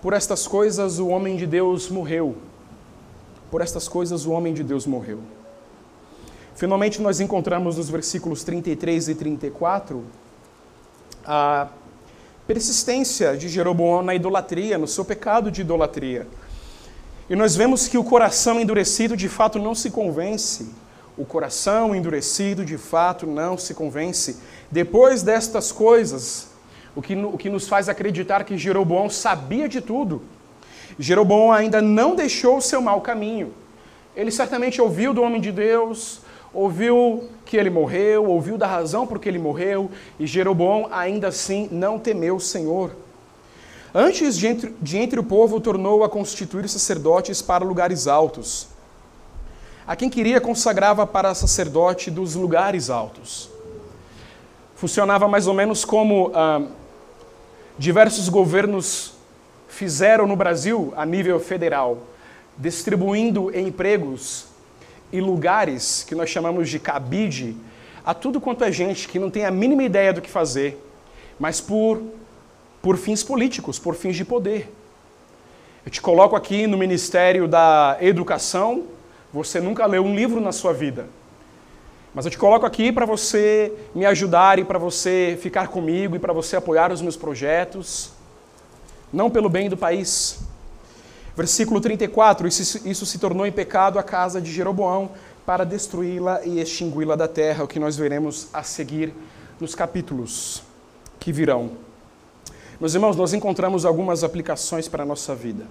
[0.00, 2.36] por estas coisas o homem de Deus morreu.
[3.50, 5.20] Por estas coisas o homem de Deus morreu.
[6.56, 10.02] Finalmente, nós encontramos nos versículos 33 e 34
[11.24, 11.68] a
[12.46, 16.26] persistência de Jeroboão na idolatria, no seu pecado de idolatria.
[17.30, 20.70] E nós vemos que o coração endurecido de fato não se convence.
[21.16, 24.38] O coração endurecido de fato não se convence.
[24.70, 26.48] Depois destas coisas,
[26.96, 30.22] o que, o que nos faz acreditar que Jeroboão sabia de tudo,
[30.98, 33.52] Jeroboão ainda não deixou o seu mau caminho.
[34.14, 36.20] Ele certamente ouviu do homem de Deus,
[36.52, 41.68] ouviu que ele morreu, ouviu da razão por que ele morreu, e Jeroboão ainda assim
[41.70, 42.92] não temeu o Senhor.
[43.94, 48.68] Antes de entre, de entre o povo, tornou a constituir sacerdotes para lugares altos.
[49.86, 53.50] A quem queria consagrava para sacerdote dos lugares altos.
[54.74, 56.62] Funcionava mais ou menos como ah,
[57.78, 59.12] diversos governos
[59.68, 61.98] fizeram no Brasil a nível federal,
[62.56, 64.51] distribuindo empregos
[65.12, 67.56] e lugares que nós chamamos de cabide
[68.04, 70.82] a tudo quanto é gente que não tem a mínima ideia do que fazer,
[71.38, 72.02] mas por,
[72.80, 74.72] por fins políticos, por fins de poder.
[75.84, 78.84] Eu te coloco aqui no Ministério da Educação,
[79.32, 81.06] você nunca leu um livro na sua vida.
[82.14, 86.18] Mas eu te coloco aqui para você me ajudar e para você ficar comigo e
[86.18, 88.12] para você apoiar os meus projetos,
[89.12, 90.40] não pelo bem do país,
[91.36, 95.10] Versículo 34: isso, isso se tornou em pecado a casa de Jeroboão
[95.46, 99.12] para destruí-la e extingui-la da terra, o que nós veremos a seguir
[99.58, 100.62] nos capítulos
[101.18, 101.72] que virão.
[102.80, 105.66] Meus irmãos, nós encontramos algumas aplicações para a nossa vida.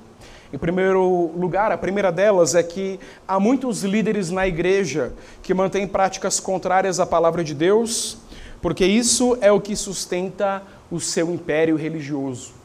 [0.54, 5.88] Em primeiro lugar, a primeira delas é que há muitos líderes na igreja que mantêm
[5.88, 8.18] práticas contrárias à palavra de Deus,
[8.62, 12.61] porque isso é o que sustenta o seu império religioso.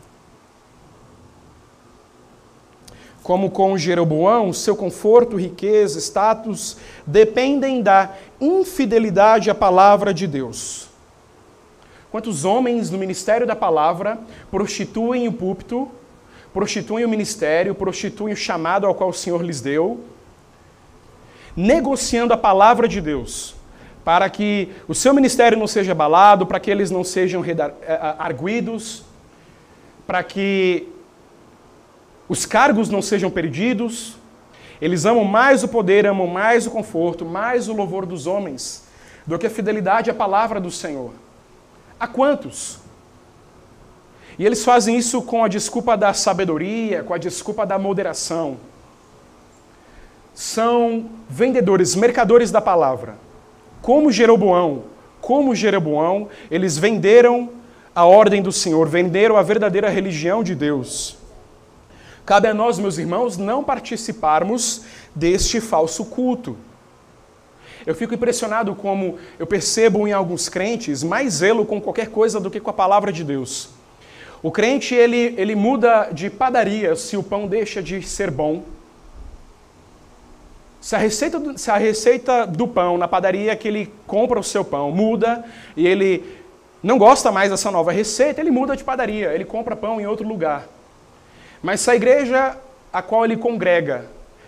[3.27, 10.89] Como com Jeroboão, seu conforto, riqueza, status dependem da infidelidade à palavra de Deus.
[12.09, 14.17] Quantos homens no ministério da palavra
[14.49, 15.91] prostituem o púlpito,
[16.55, 19.99] prostituem o ministério, prostituem o chamado ao qual o Senhor lhes deu,
[21.57, 23.57] negociando a palavra de Deus,
[24.05, 29.03] para que o seu ministério não seja abalado, para que eles não sejam eh, arguidos,
[30.07, 30.93] para que
[32.29, 34.17] os cargos não sejam perdidos.
[34.81, 38.85] Eles amam mais o poder, amam mais o conforto, mais o louvor dos homens,
[39.27, 41.13] do que a fidelidade à palavra do Senhor.
[41.99, 42.79] A quantos?
[44.39, 48.59] E eles fazem isso com a desculpa da sabedoria, com a desculpa da moderação.
[50.35, 53.17] São vendedores, mercadores da palavra.
[53.81, 54.85] Como Jeroboão,
[55.23, 57.49] como Jeroboão, eles venderam
[57.95, 61.17] a ordem do Senhor, venderam a verdadeira religião de Deus.
[62.27, 64.83] Cabe a nós, meus irmãos, não participarmos
[65.15, 66.57] deste falso culto.
[67.87, 72.51] Eu fico impressionado como eu percebo em alguns crentes mais zelo com qualquer coisa do
[72.51, 73.69] que com a palavra de Deus.
[74.43, 78.65] O crente ele, ele muda de padaria se o pão deixa de ser bom.
[80.81, 84.45] Se a, receita do, se a receita do pão na padaria que ele compra o
[84.45, 85.45] seu pão muda
[85.77, 86.25] e ele
[86.83, 90.27] não gosta mais dessa nova receita, ele muda de padaria, ele compra pão em outro
[90.27, 90.76] lugar.
[91.63, 92.57] Mas se a igreja
[92.93, 94.07] a qual ele congrega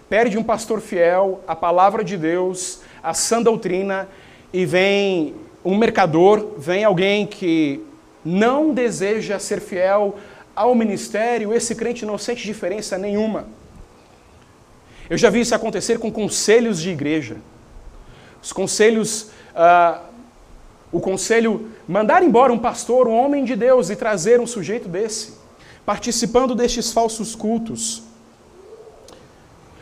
[0.09, 4.09] perde um pastor fiel, a palavra de Deus, a sã doutrina,
[4.53, 7.85] e vem um mercador, vem alguém que
[8.25, 10.17] não deseja ser fiel
[10.57, 13.47] ao ministério, esse crente não sente diferença nenhuma.
[15.09, 17.37] Eu já vi isso acontecer com conselhos de igreja.
[18.43, 20.01] Os conselhos, uh,
[20.91, 25.38] o conselho mandar embora um pastor, um homem de Deus, e trazer um sujeito desse,
[25.89, 28.03] participando destes falsos cultos.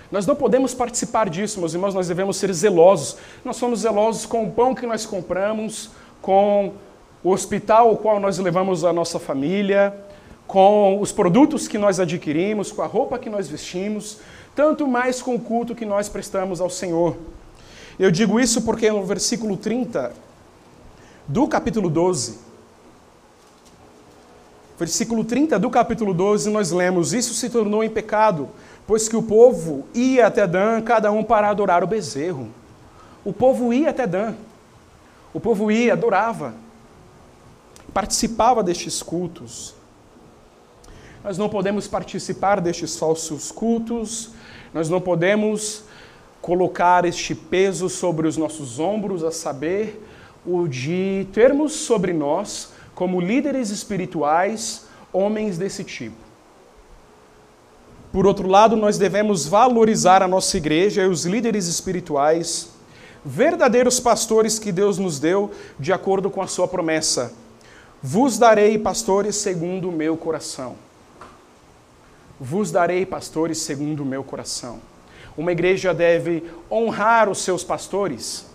[0.09, 3.17] Nós não podemos participar disso, meus irmãos, nós devemos ser zelosos.
[3.45, 5.91] Nós somos zelosos com o pão que nós compramos,
[6.23, 6.75] com
[7.25, 9.93] o hospital ao qual nós levamos a nossa família,
[10.47, 14.19] com os produtos que nós adquirimos, com a roupa que nós vestimos,
[14.55, 17.17] tanto mais com o culto que nós prestamos ao Senhor.
[17.99, 20.13] Eu digo isso porque no versículo 30
[21.27, 22.46] do capítulo 12,
[24.79, 28.49] versículo 30 do capítulo 12, nós lemos: Isso se tornou em pecado
[28.87, 32.49] pois que o povo ia até Dan, cada um para adorar o bezerro.
[33.25, 34.35] O povo ia até Dan.
[35.35, 36.55] O povo ia, adorava.
[37.93, 39.75] Participava destes cultos.
[41.25, 44.31] Nós não podemos participar destes falsos cultos,
[44.73, 45.83] nós não podemos
[46.41, 50.01] colocar este peso sobre os nossos ombros, a saber,
[50.47, 56.17] o de termos sobre nós, como líderes espirituais, homens desse tipo.
[58.11, 62.71] Por outro lado, nós devemos valorizar a nossa igreja e os líderes espirituais,
[63.23, 67.35] verdadeiros pastores que Deus nos deu de acordo com a sua promessa.
[68.03, 70.77] Vos darei pastores segundo o meu coração.
[72.41, 74.81] Vos darei pastores segundo o meu coração.
[75.37, 78.47] Uma igreja deve honrar os seus pastores,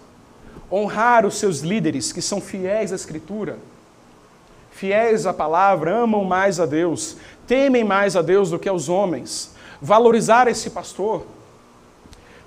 [0.72, 3.60] honrar os seus líderes que são fiéis à Escritura,
[4.82, 7.16] fiéis à palavra, amam mais a Deus,
[7.46, 11.24] temem mais a Deus do que aos homens valorizar esse pastor.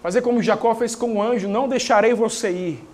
[0.02, 2.88] Fazer como Jacó fez com o anjo: não deixarei você ir,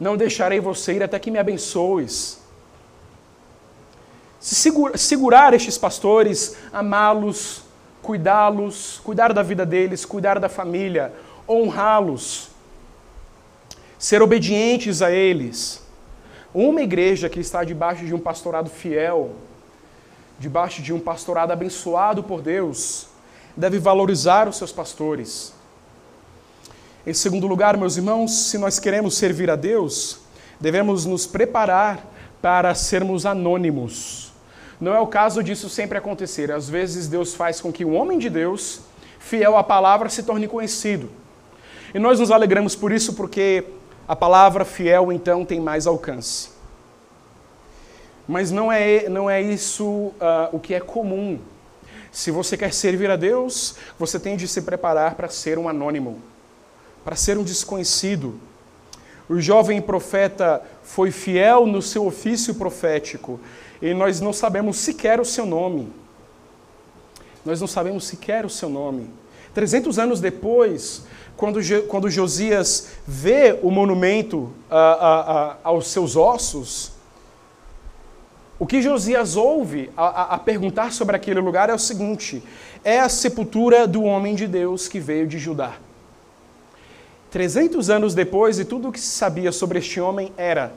[0.00, 2.40] não deixarei você ir até que me abençoes.
[4.40, 7.62] Se segura, segurar estes pastores, amá-los,
[8.00, 11.12] cuidá-los, cuidar da vida deles, cuidar da família,
[11.46, 12.48] honrá-los,
[13.98, 15.85] ser obedientes a eles.
[16.54, 19.32] Uma igreja que está debaixo de um pastorado fiel,
[20.38, 23.08] debaixo de um pastorado abençoado por Deus,
[23.56, 25.52] deve valorizar os seus pastores.
[27.06, 30.18] Em segundo lugar, meus irmãos, se nós queremos servir a Deus,
[30.60, 32.04] devemos nos preparar
[32.42, 34.32] para sermos anônimos.
[34.80, 36.50] Não é o caso disso sempre acontecer.
[36.50, 38.80] Às vezes Deus faz com que um homem de Deus,
[39.18, 41.08] fiel à palavra, se torne conhecido.
[41.94, 43.64] E nós nos alegramos por isso porque
[44.06, 46.50] a palavra fiel então tem mais alcance.
[48.28, 50.14] Mas não é, não é isso uh,
[50.52, 51.38] o que é comum
[52.16, 56.18] se você quer servir a Deus, você tem de se preparar para ser um anônimo,
[57.04, 58.40] para ser um desconhecido.
[59.28, 63.38] O jovem profeta foi fiel no seu ofício profético
[63.82, 65.92] e nós não sabemos sequer o seu nome.
[67.44, 69.10] Nós não sabemos sequer o seu nome.
[69.52, 71.02] 300 anos depois,
[71.36, 76.92] quando, quando Josias vê o monumento a, a, a, aos seus ossos,
[78.58, 82.42] o que Josias ouve a, perguntar sobre aquele lugar é o seguinte:
[82.82, 85.74] é a sepultura do homem de Deus que veio de Judá.
[87.30, 90.72] 300 anos depois, e tudo o que se sabia sobre este homem era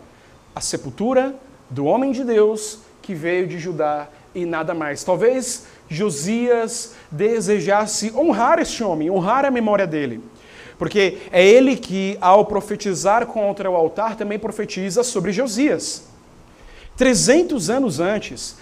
[0.54, 1.34] a sepultura
[1.70, 5.02] do homem de Deus que veio de Judá e nada mais.
[5.04, 10.22] Talvez Josias desejasse honrar este homem, honrar a memória dele.
[10.80, 16.06] Porque é ele que, ao profetizar contra o altar, também profetiza sobre Josias.
[16.96, 18.56] 300 anos antes.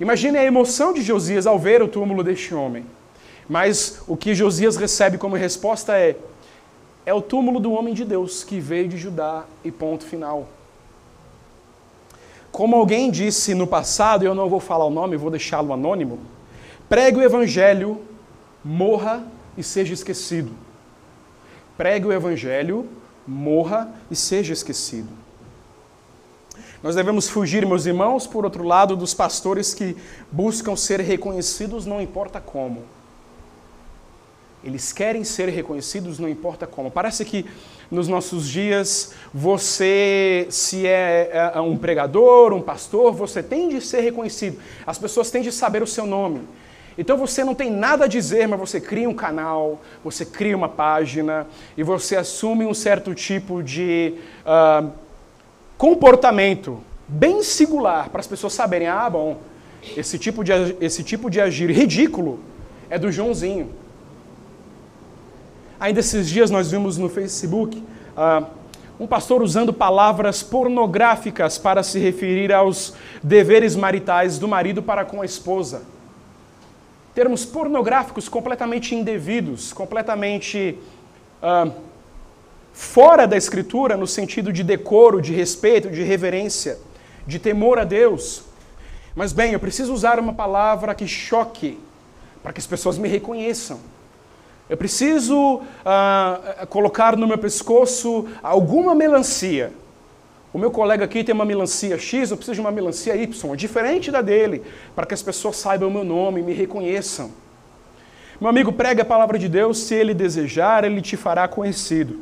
[0.00, 2.84] Imagine a emoção de Josias ao ver o túmulo deste homem.
[3.48, 6.16] Mas o que Josias recebe como resposta é:
[7.06, 10.48] é o túmulo do homem de Deus que veio de Judá e ponto final.
[12.50, 16.18] Como alguém disse no passado, eu não vou falar o nome, vou deixá-lo anônimo.
[16.88, 18.00] Pregue o evangelho,
[18.64, 19.24] morra
[19.56, 20.65] e seja esquecido.
[21.76, 22.88] Pregue o evangelho,
[23.26, 25.08] morra e seja esquecido.
[26.82, 29.96] Nós devemos fugir, meus irmãos, por outro lado, dos pastores que
[30.30, 32.82] buscam ser reconhecidos não importa como.
[34.62, 36.90] Eles querem ser reconhecidos, não importa como.
[36.90, 37.46] Parece que
[37.90, 44.00] nos nossos dias, você, se é, é um pregador, um pastor, você tem de ser
[44.00, 44.58] reconhecido.
[44.86, 46.40] As pessoas têm de saber o seu nome.
[46.98, 50.68] Então você não tem nada a dizer, mas você cria um canal, você cria uma
[50.68, 54.14] página e você assume um certo tipo de
[54.46, 54.90] uh,
[55.76, 59.36] comportamento bem singular para as pessoas saberem: ah, bom,
[59.94, 62.40] esse tipo, de, esse tipo de agir ridículo
[62.88, 63.70] é do Joãozinho.
[65.78, 67.84] Ainda esses dias nós vimos no Facebook
[68.16, 68.46] uh,
[68.98, 75.20] um pastor usando palavras pornográficas para se referir aos deveres maritais do marido para com
[75.20, 75.82] a esposa
[77.16, 80.78] termos pornográficos completamente indevidos, completamente
[81.42, 81.72] uh,
[82.74, 86.78] fora da Escritura, no sentido de decoro, de respeito, de reverência,
[87.26, 88.42] de temor a Deus.
[89.14, 91.80] Mas, bem, eu preciso usar uma palavra que choque,
[92.42, 93.80] para que as pessoas me reconheçam.
[94.68, 99.72] Eu preciso uh, colocar no meu pescoço alguma melancia
[100.56, 104.10] o meu colega aqui tem uma melancia X, eu preciso de uma melancia Y, diferente
[104.10, 104.62] da dele,
[104.94, 107.30] para que as pessoas saibam o meu nome, me reconheçam.
[108.40, 112.20] Meu amigo, pregue a palavra de Deus, se ele desejar, ele te fará conhecido.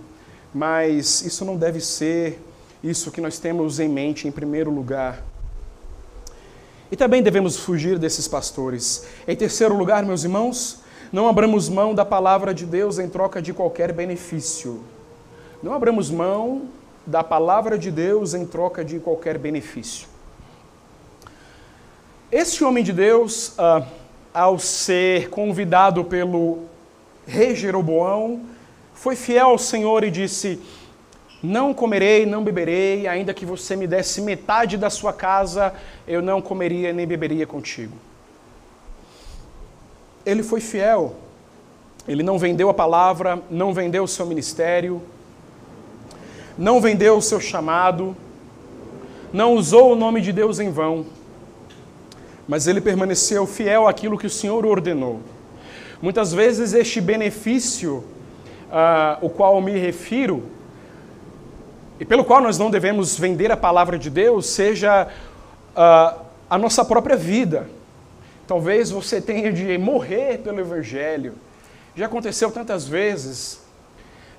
[0.53, 2.41] Mas isso não deve ser
[2.83, 5.23] isso que nós temos em mente em primeiro lugar.
[6.91, 9.07] E também devemos fugir desses pastores.
[9.29, 10.81] Em terceiro lugar, meus irmãos,
[11.13, 14.83] não abramos mão da palavra de Deus em troca de qualquer benefício.
[15.63, 16.63] Não abramos mão
[17.07, 20.09] da palavra de Deus em troca de qualquer benefício.
[22.33, 23.87] Este homem de Deus, uh,
[24.33, 26.65] ao ser convidado pelo
[27.27, 28.43] rei Jeroboão,
[28.93, 30.61] foi fiel ao Senhor e disse:
[31.43, 35.75] Não comerei, não beberei, ainda que você me desse metade da sua casa,
[36.09, 37.97] eu não comeria nem beberia contigo.
[40.25, 41.15] Ele foi fiel,
[42.09, 45.03] ele não vendeu a palavra, não vendeu o seu ministério,
[46.57, 48.17] não vendeu o seu chamado,
[49.33, 51.07] não usou o nome de Deus em vão,
[52.47, 55.21] mas ele permaneceu fiel àquilo que o Senhor ordenou.
[56.01, 58.05] Muitas vezes este benefício,
[58.69, 60.45] uh, o qual me refiro,
[61.99, 65.09] e pelo qual nós não devemos vender a palavra de Deus, seja
[65.75, 67.69] uh, a nossa própria vida.
[68.47, 71.35] Talvez você tenha de morrer pelo Evangelho.
[71.97, 73.64] Já aconteceu tantas vezes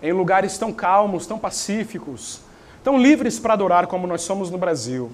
[0.02, 2.41] em lugares tão calmos, tão pacíficos,
[2.84, 5.12] tão livres para adorar como nós somos no Brasil.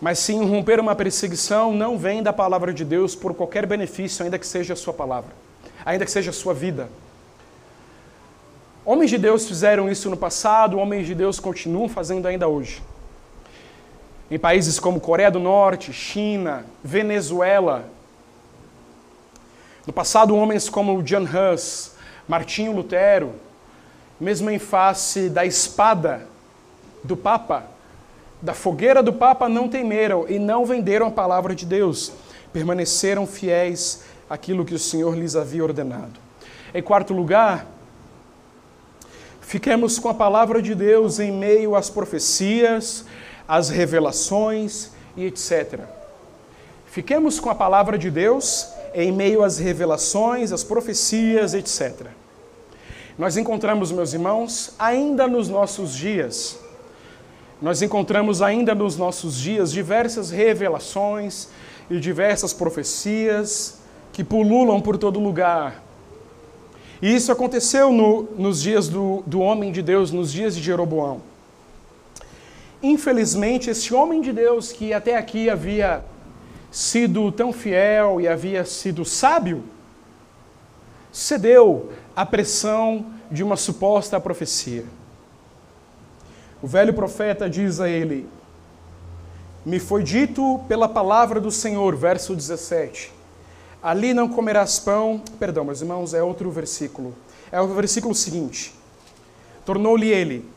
[0.00, 4.38] Mas se irromper uma perseguição, não vem da palavra de Deus por qualquer benefício, ainda
[4.38, 5.30] que seja a sua palavra,
[5.84, 6.88] ainda que seja a sua vida.
[8.84, 12.82] Homens de Deus fizeram isso no passado, homens de Deus continuam fazendo ainda hoje.
[14.30, 17.88] Em países como Coreia do Norte, China, Venezuela.
[19.86, 21.92] No passado, homens como John Hus,
[22.28, 23.34] Martinho Lutero,
[24.20, 26.26] mesmo em face da espada
[27.04, 27.64] do Papa,
[28.40, 32.12] da fogueira do Papa, não temeram e não venderam a palavra de Deus,
[32.52, 36.20] permaneceram fiéis àquilo que o Senhor lhes havia ordenado.
[36.74, 37.66] Em quarto lugar,
[39.40, 43.04] fiquemos com a palavra de Deus em meio às profecias,
[43.46, 45.80] às revelações e etc.
[46.86, 52.06] Fiquemos com a palavra de Deus em meio às revelações, às profecias, etc.
[53.18, 56.58] Nós encontramos, meus irmãos, ainda nos nossos dias,
[57.62, 61.48] nós encontramos ainda nos nossos dias diversas revelações
[61.90, 63.78] e diversas profecias
[64.12, 65.82] que pululam por todo lugar.
[67.00, 71.22] E isso aconteceu no, nos dias do, do homem de Deus, nos dias de Jeroboão.
[72.82, 76.04] Infelizmente, esse homem de Deus que até aqui havia
[76.70, 79.64] sido tão fiel e havia sido sábio,
[81.10, 84.86] cedeu a pressão de uma suposta profecia.
[86.62, 88.26] O velho profeta diz a ele:
[89.66, 93.12] Me foi dito pela palavra do Senhor, verso 17:
[93.82, 95.20] Ali não comerás pão.
[95.38, 97.14] Perdão, meus irmãos, é outro versículo.
[97.52, 98.74] É o versículo seguinte.
[99.66, 100.48] Tornou-lhe ele,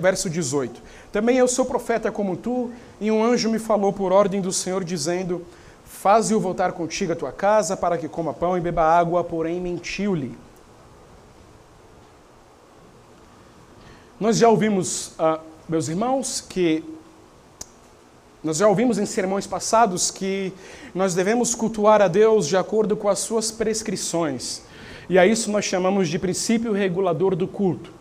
[0.00, 4.40] verso 18: Também eu sou profeta como tu, e um anjo me falou por ordem
[4.40, 5.44] do Senhor, dizendo:
[5.84, 10.38] Faze-o voltar contigo à tua casa, para que coma pão e beba água, porém mentiu-lhe.
[14.20, 15.38] Nós já ouvimos, uh,
[15.68, 16.82] meus irmãos, que
[18.42, 20.52] nós já ouvimos em sermões passados que
[20.92, 24.62] nós devemos cultuar a Deus de acordo com as suas prescrições.
[25.08, 27.92] E a isso nós chamamos de princípio regulador do culto.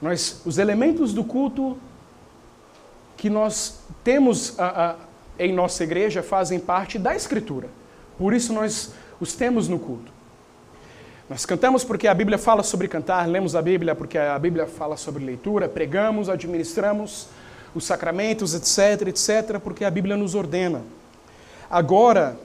[0.00, 1.76] Nós, os elementos do culto
[3.18, 4.96] que nós temos uh, uh,
[5.38, 7.68] em nossa igreja fazem parte da Escritura.
[8.16, 10.11] Por isso nós os temos no culto.
[11.32, 14.98] Nós cantamos porque a Bíblia fala sobre cantar, lemos a Bíblia porque a Bíblia fala
[14.98, 17.26] sobre leitura, pregamos, administramos
[17.74, 20.82] os sacramentos, etc, etc, porque a Bíblia nos ordena.
[21.70, 22.38] Agora,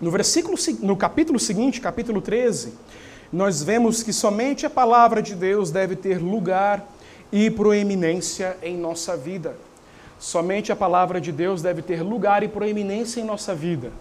[0.00, 2.72] no versículo no capítulo seguinte, capítulo 13,
[3.32, 6.84] nós vemos que somente a palavra de Deus deve ter lugar
[7.30, 9.54] e proeminência em nossa vida.
[10.18, 13.92] Somente a palavra de Deus deve ter lugar e proeminência em nossa vida.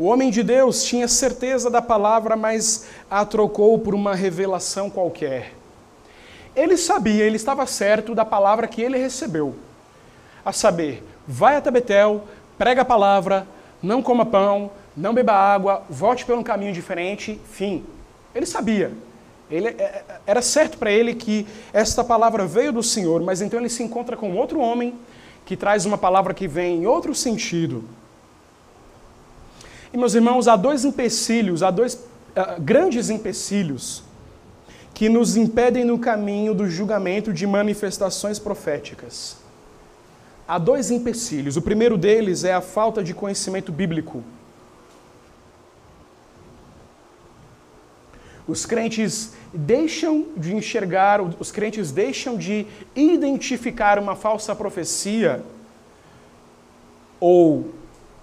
[0.00, 5.52] O homem de Deus tinha certeza da palavra, mas a trocou por uma revelação qualquer.
[6.56, 9.54] Ele sabia, ele estava certo da palavra que ele recebeu.
[10.42, 12.24] A saber, vai até Betel,
[12.56, 13.46] prega a palavra,
[13.82, 17.84] não coma pão, não beba água, volte um caminho diferente, fim.
[18.34, 18.92] Ele sabia.
[19.50, 23.60] Ele, é, é, era certo para ele que esta palavra veio do Senhor, mas então
[23.60, 24.94] ele se encontra com outro homem
[25.44, 27.84] que traz uma palavra que vem em outro sentido.
[29.92, 34.04] E, meus irmãos, há dois empecilhos, há dois uh, grandes empecilhos
[34.94, 39.36] que nos impedem no caminho do julgamento de manifestações proféticas.
[40.46, 41.56] Há dois empecilhos.
[41.56, 44.22] O primeiro deles é a falta de conhecimento bíblico.
[48.46, 52.66] Os crentes deixam de enxergar, os crentes deixam de
[52.96, 55.42] identificar uma falsa profecia
[57.20, 57.58] ou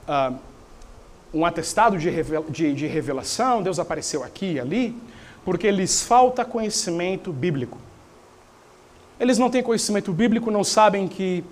[0.07, 0.37] uh,
[1.37, 4.97] um atestado de, de, revelação, Deus apareceu aqui e ali,
[5.45, 7.77] porque lhes falta conhecimento bíblico.
[9.19, 11.43] Eles não têm conhecimento bíblico, não sabem que,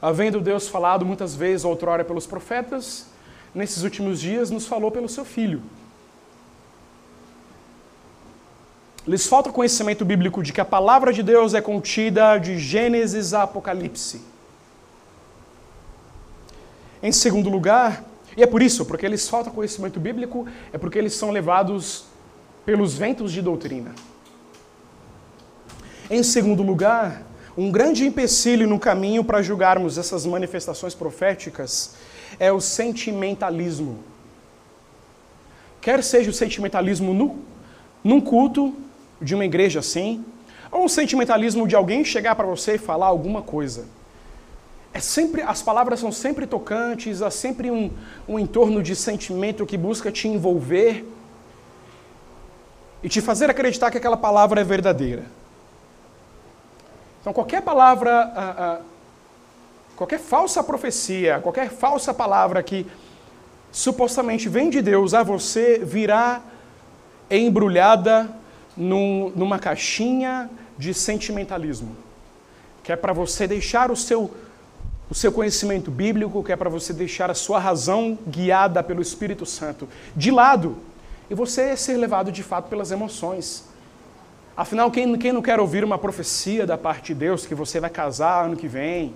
[0.00, 3.06] havendo Deus falado muitas vezes outrora pelos profetas,
[3.54, 5.62] nesses últimos dias nos falou pelo seu Filho.
[9.08, 13.44] Lhes falta conhecimento bíblico de que a palavra de Deus é contida de Gênesis a
[13.44, 14.20] Apocalipse.
[17.02, 18.04] Em segundo lugar,
[18.40, 22.06] e é por isso, porque eles faltam conhecimento bíblico, é porque eles são levados
[22.64, 23.94] pelos ventos de doutrina.
[26.10, 27.22] Em segundo lugar,
[27.54, 31.96] um grande empecilho no caminho para julgarmos essas manifestações proféticas
[32.38, 33.98] é o sentimentalismo.
[35.82, 37.40] Quer seja o sentimentalismo no,
[38.02, 38.74] num culto
[39.20, 40.24] de uma igreja assim,
[40.72, 43.99] ou um sentimentalismo de alguém chegar para você e falar alguma coisa
[44.92, 47.90] é sempre, as palavras são sempre tocantes, há sempre um,
[48.28, 51.04] um entorno de sentimento que busca te envolver
[53.02, 55.24] e te fazer acreditar que aquela palavra é verdadeira.
[57.20, 58.80] Então, qualquer palavra, ah, ah,
[59.94, 62.86] qualquer falsa profecia, qualquer falsa palavra que
[63.70, 66.42] supostamente vem de Deus a você virá
[67.30, 68.28] embrulhada
[68.76, 71.96] num, numa caixinha de sentimentalismo,
[72.82, 74.34] que é para você deixar o seu
[75.10, 79.44] o seu conhecimento bíblico, que é para você deixar a sua razão guiada pelo Espírito
[79.44, 80.76] Santo de lado
[81.28, 83.64] e você ser levado de fato pelas emoções.
[84.56, 87.90] Afinal, quem, quem não quer ouvir uma profecia da parte de Deus que você vai
[87.90, 89.14] casar ano que vem,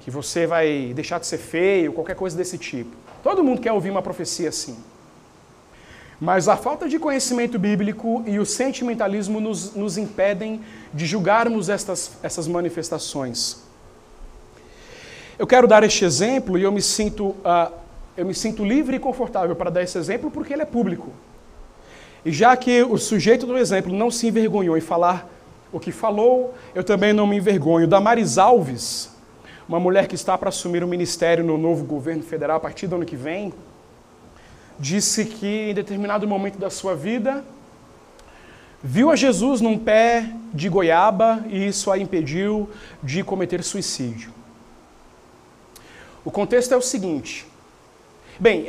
[0.00, 2.96] que você vai deixar de ser feio, qualquer coisa desse tipo?
[3.22, 4.76] Todo mundo quer ouvir uma profecia assim.
[6.20, 10.60] Mas a falta de conhecimento bíblico e o sentimentalismo nos, nos impedem
[10.92, 13.63] de julgarmos estas, essas manifestações.
[15.38, 17.72] Eu quero dar este exemplo e eu me sinto, uh,
[18.16, 21.12] eu me sinto livre e confortável para dar esse exemplo porque ele é público.
[22.24, 25.28] E já que o sujeito do exemplo não se envergonhou em falar
[25.72, 27.88] o que falou, eu também não me envergonho.
[27.88, 29.10] Damaris Alves,
[29.68, 32.86] uma mulher que está para assumir o um ministério no novo governo federal a partir
[32.86, 33.52] do ano que vem,
[34.78, 37.44] disse que em determinado momento da sua vida
[38.82, 42.70] viu a Jesus num pé de goiaba e isso a impediu
[43.02, 44.43] de cometer suicídio.
[46.24, 47.46] O contexto é o seguinte.
[48.38, 48.66] Bem,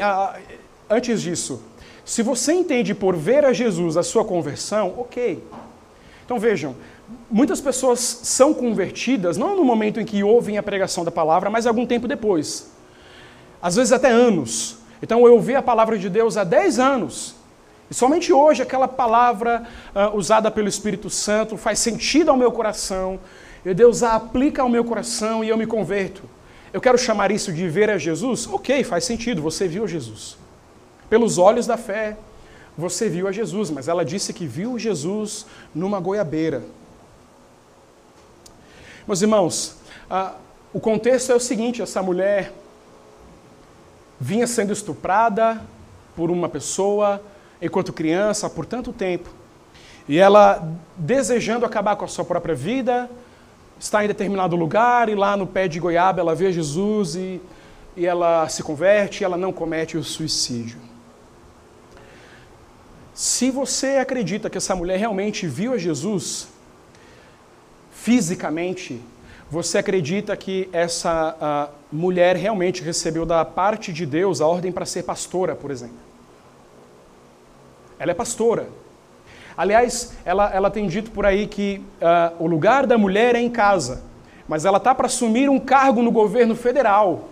[0.89, 1.61] antes disso,
[2.03, 5.43] se você entende por ver a Jesus a sua conversão, ok.
[6.25, 6.75] Então vejam,
[7.31, 11.65] muitas pessoas são convertidas não no momento em que ouvem a pregação da palavra, mas
[11.65, 12.71] algum tempo depois.
[13.61, 14.77] Às vezes até anos.
[15.01, 17.35] Então eu ouvi a palavra de Deus há 10 anos.
[17.89, 19.63] E somente hoje aquela palavra
[19.95, 23.19] uh, usada pelo Espírito Santo faz sentido ao meu coração.
[23.65, 26.23] E Deus a aplica ao meu coração e eu me converto.
[26.75, 28.47] Eu quero chamar isso de ver a Jesus?
[28.47, 30.37] Ok, faz sentido, você viu Jesus.
[31.09, 32.17] Pelos olhos da fé,
[32.77, 36.63] você viu a Jesus, mas ela disse que viu Jesus numa goiabeira.
[39.07, 39.77] Meus irmãos,
[40.73, 42.51] o contexto é o seguinte: essa mulher
[44.19, 45.61] vinha sendo estuprada
[46.13, 47.23] por uma pessoa
[47.61, 49.29] enquanto criança por tanto tempo,
[50.09, 53.09] e ela desejando acabar com a sua própria vida,
[53.79, 57.41] está em determinado lugar e lá no pé de goiaba ela vê Jesus e,
[57.95, 60.79] e ela se converte e ela não comete o suicídio.
[63.13, 66.49] Se você acredita que essa mulher realmente viu a Jesus
[67.91, 69.01] fisicamente,
[69.49, 75.03] você acredita que essa mulher realmente recebeu da parte de Deus a ordem para ser
[75.03, 75.97] pastora, por exemplo?
[77.97, 78.67] Ela é pastora.
[79.57, 83.49] Aliás, ela, ela tem dito por aí que uh, o lugar da mulher é em
[83.49, 84.03] casa,
[84.47, 87.29] mas ela está para assumir um cargo no governo federal.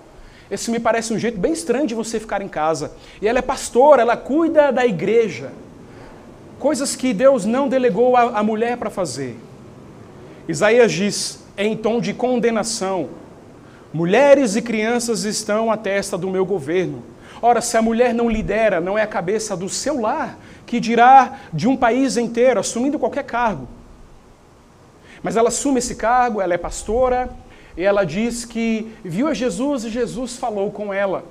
[0.49, 2.93] Esse me parece um jeito bem estranho de você ficar em casa.
[3.21, 5.51] E ela é pastora, ela cuida da igreja.
[6.59, 9.37] Coisas que Deus não delegou a mulher para fazer.
[10.47, 13.09] Isaías diz, em tom de condenação:
[13.93, 17.03] Mulheres e crianças estão à testa do meu governo.
[17.45, 21.39] Ora, se a mulher não lidera, não é a cabeça do seu lar, que dirá
[21.51, 23.67] de um país inteiro, assumindo qualquer cargo.
[25.21, 27.29] Mas ela assume esse cargo, ela é pastora,
[27.75, 31.25] e ela diz que viu a Jesus e Jesus falou com ela.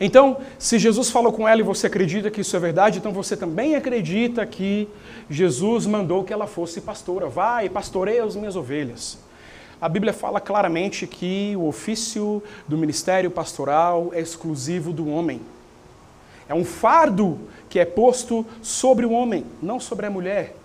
[0.00, 3.36] Então, se Jesus falou com ela e você acredita que isso é verdade, então você
[3.36, 4.88] também acredita que
[5.28, 7.26] Jesus mandou que ela fosse pastora.
[7.26, 9.18] Vai, pastoreia as minhas ovelhas.
[9.80, 15.40] A Bíblia fala claramente que o ofício do ministério pastoral é exclusivo do homem.
[16.48, 20.56] É um fardo que é posto sobre o homem, não sobre a mulher.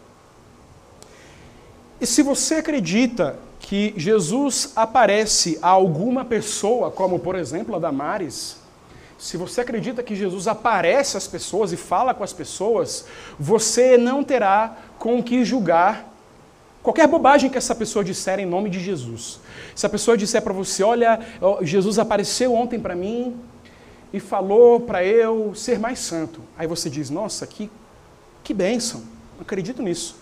[2.02, 8.58] E se você acredita que Jesus aparece a alguma pessoa, como por exemplo a Damares,
[9.20, 13.06] se você acredita que Jesus aparece às pessoas e fala com as pessoas,
[13.40, 16.13] você não terá com que julgar
[16.84, 19.40] qualquer bobagem que essa pessoa disser em nome de Jesus.
[19.74, 21.20] Se a pessoa disser para você, olha,
[21.62, 23.36] Jesus apareceu ontem para mim
[24.12, 26.42] e falou para eu ser mais santo.
[26.58, 27.72] Aí você diz, nossa, que,
[28.44, 29.02] que bênção,
[29.40, 30.18] acredito nisso.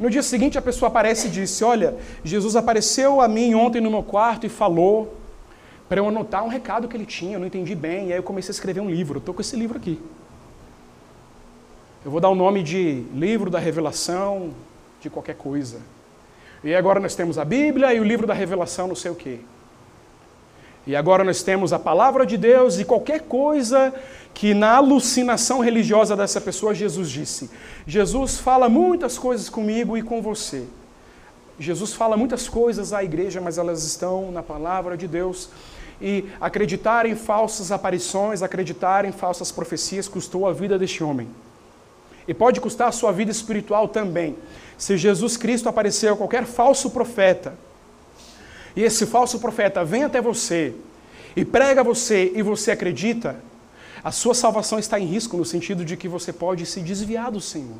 [0.00, 3.90] No dia seguinte a pessoa aparece e disse, olha, Jesus apareceu a mim ontem no
[3.90, 5.14] meu quarto e falou
[5.88, 8.22] para eu anotar um recado que ele tinha, eu não entendi bem, e aí eu
[8.22, 9.18] comecei a escrever um livro.
[9.18, 10.00] Estou com esse livro aqui.
[12.04, 14.50] Eu vou dar o nome de livro da revelação
[15.00, 15.78] de qualquer coisa.
[16.64, 19.38] E agora nós temos a Bíblia e o livro da revelação, não sei o quê.
[20.86, 23.92] E agora nós temos a palavra de Deus e qualquer coisa
[24.32, 27.50] que na alucinação religiosa dessa pessoa Jesus disse.
[27.86, 30.64] Jesus fala muitas coisas comigo e com você.
[31.58, 35.48] Jesus fala muitas coisas à igreja, mas elas estão na palavra de Deus.
[36.00, 41.28] E acreditar em falsas aparições, acreditar em falsas profecias custou a vida deste homem.
[42.28, 44.36] E pode custar a sua vida espiritual também.
[44.76, 47.54] Se Jesus Cristo apareceu a qualquer falso profeta,
[48.74, 50.74] e esse falso profeta vem até você
[51.34, 53.36] e prega você e você acredita,
[54.04, 57.40] a sua salvação está em risco no sentido de que você pode se desviar do
[57.40, 57.78] Senhor.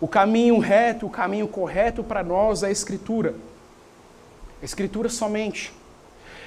[0.00, 3.34] O caminho reto, o caminho correto para nós é a Escritura.
[4.62, 5.72] A Escritura somente.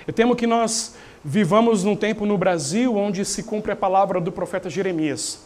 [0.08, 4.32] Eu temo que nós vivamos num tempo no Brasil onde se cumpre a palavra do
[4.32, 5.40] profeta Jeremias.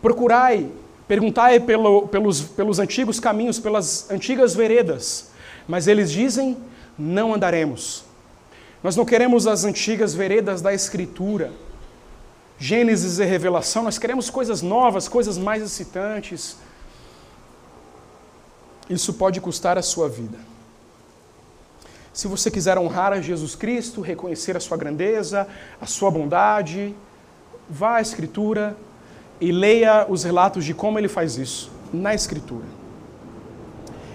[0.00, 0.70] Procurai,
[1.06, 5.30] perguntai pelo, pelos, pelos antigos caminhos, pelas antigas veredas,
[5.66, 6.56] mas eles dizem:
[6.98, 8.04] não andaremos.
[8.82, 11.52] Nós não queremos as antigas veredas da Escritura
[12.62, 16.56] Gênesis e Revelação, nós queremos coisas novas, coisas mais excitantes.
[18.88, 20.38] Isso pode custar a sua vida.
[22.12, 25.48] Se você quiser honrar a Jesus Cristo, reconhecer a sua grandeza,
[25.80, 26.94] a sua bondade,
[27.68, 28.76] vá à Escritura
[29.42, 32.64] e leia os relatos de como ele faz isso na Escritura.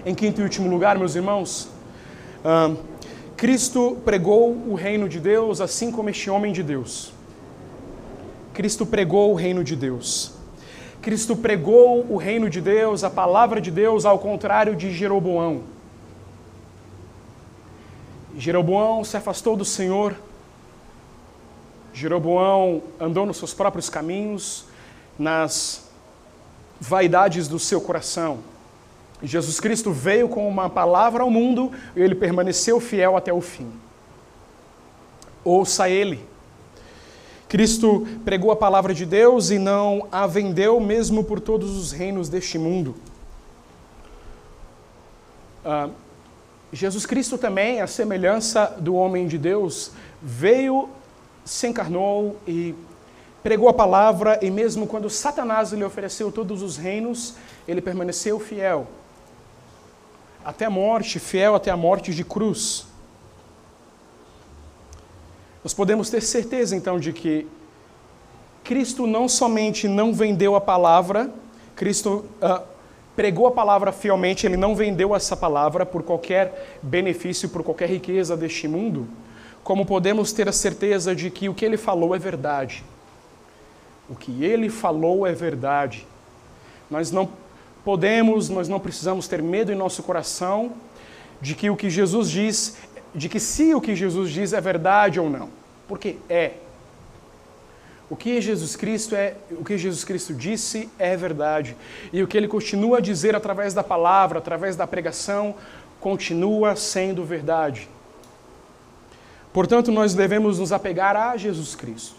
[0.06, 1.68] Em quinto e último lugar, meus irmãos,
[3.36, 7.12] Cristo pregou o reino de Deus assim como este homem de Deus.
[8.54, 10.32] Cristo pregou o reino de Deus.
[11.02, 15.60] Cristo pregou o reino de Deus, a palavra de Deus, ao contrário de Jeroboão.
[18.34, 20.16] Jeroboão se afastou do Senhor.
[21.92, 24.67] Jeroboão andou nos seus próprios caminhos,
[25.18, 25.88] nas
[26.80, 28.38] vaidades do seu coração.
[29.22, 33.70] Jesus Cristo veio com uma palavra ao mundo e ele permaneceu fiel até o fim.
[35.44, 36.24] Ouça ele.
[37.48, 42.28] Cristo pregou a palavra de Deus e não a vendeu mesmo por todos os reinos
[42.28, 42.94] deste mundo.
[45.64, 45.90] Uh,
[46.72, 49.92] Jesus Cristo também, a semelhança do homem de Deus,
[50.22, 50.90] veio,
[51.44, 52.74] se encarnou e
[53.42, 57.34] pregou a palavra, e mesmo quando Satanás lhe ofereceu todos os reinos,
[57.66, 58.86] ele permaneceu fiel
[60.44, 62.86] até a morte, fiel até a morte de cruz.
[65.62, 67.46] Nós podemos ter certeza então de que
[68.64, 71.30] Cristo não somente não vendeu a palavra,
[71.76, 72.62] Cristo uh,
[73.14, 78.36] pregou a palavra fielmente, ele não vendeu essa palavra por qualquer benefício, por qualquer riqueza
[78.36, 79.06] deste mundo,
[79.62, 82.84] como podemos ter a certeza de que o que ele falou é verdade.
[84.08, 86.06] O que ele falou é verdade.
[86.90, 87.28] Nós não
[87.84, 90.72] podemos, nós não precisamos ter medo em nosso coração
[91.40, 92.76] de que o que Jesus diz,
[93.14, 95.50] de que se o que Jesus diz é verdade ou não.
[95.86, 96.52] Porque é.
[98.10, 101.76] O que Jesus Cristo é, o que Jesus Cristo disse é verdade.
[102.12, 105.54] E o que ele continua a dizer através da palavra, através da pregação,
[106.00, 107.88] continua sendo verdade.
[109.52, 112.16] Portanto, nós devemos nos apegar a Jesus Cristo.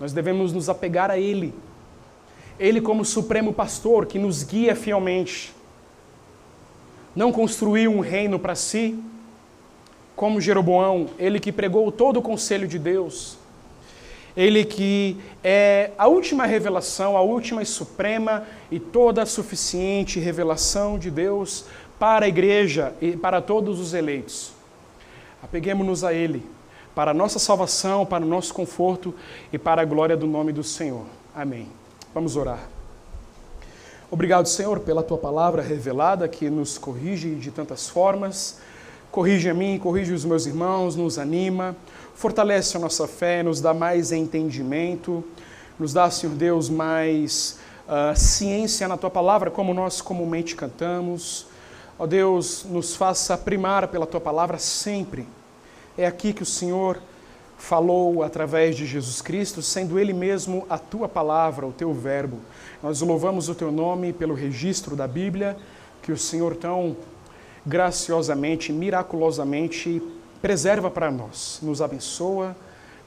[0.00, 1.54] Nós devemos nos apegar a ele.
[2.58, 5.54] Ele como supremo pastor que nos guia fielmente.
[7.14, 8.98] Não construiu um reino para si,
[10.16, 13.38] como Jeroboão, ele que pregou todo o conselho de Deus
[14.36, 21.10] ele que é a última revelação, a última e suprema e toda suficiente revelação de
[21.10, 21.64] Deus
[21.98, 24.52] para a igreja e para todos os eleitos.
[25.42, 26.42] Apeguemos-nos a Ele,
[26.94, 29.14] para a nossa salvação, para o nosso conforto
[29.52, 31.04] e para a glória do nome do Senhor.
[31.34, 31.68] Amém.
[32.14, 32.68] Vamos orar.
[34.10, 38.58] Obrigado, Senhor, pela tua palavra revelada que nos corrige de tantas formas.
[39.10, 41.76] Corrige a mim, corrige os meus irmãos, nos anima
[42.20, 45.24] fortalece a nossa fé, nos dá mais entendimento,
[45.78, 51.46] nos dá, Senhor Deus, mais uh, ciência na tua palavra, como nós comumente cantamos.
[51.98, 55.26] Ó Deus, nos faça primar pela tua palavra sempre.
[56.00, 56.98] É aqui que o Senhor
[57.58, 62.38] falou através de Jesus Cristo, sendo Ele mesmo a tua palavra, o teu verbo.
[62.82, 65.58] Nós louvamos o teu nome pelo registro da Bíblia,
[66.00, 66.96] que o Senhor tão
[67.66, 70.02] graciosamente, miraculosamente
[70.40, 72.56] preserva para nós, nos abençoa,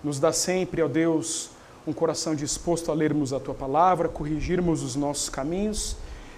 [0.04, 1.50] nos dá sempre, ó Deus,
[1.88, 5.98] um coração disposto a lermos a tua palavra, corrigirmos os nossos caminhos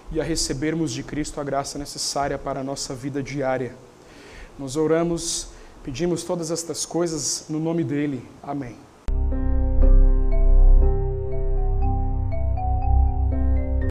[0.09, 3.75] e a recebermos de Cristo a graça necessária para a nossa vida diária.
[4.57, 5.53] Nós oramos,
[5.85, 8.23] pedimos todas estas coisas no nome dele.
[8.41, 8.84] Amém.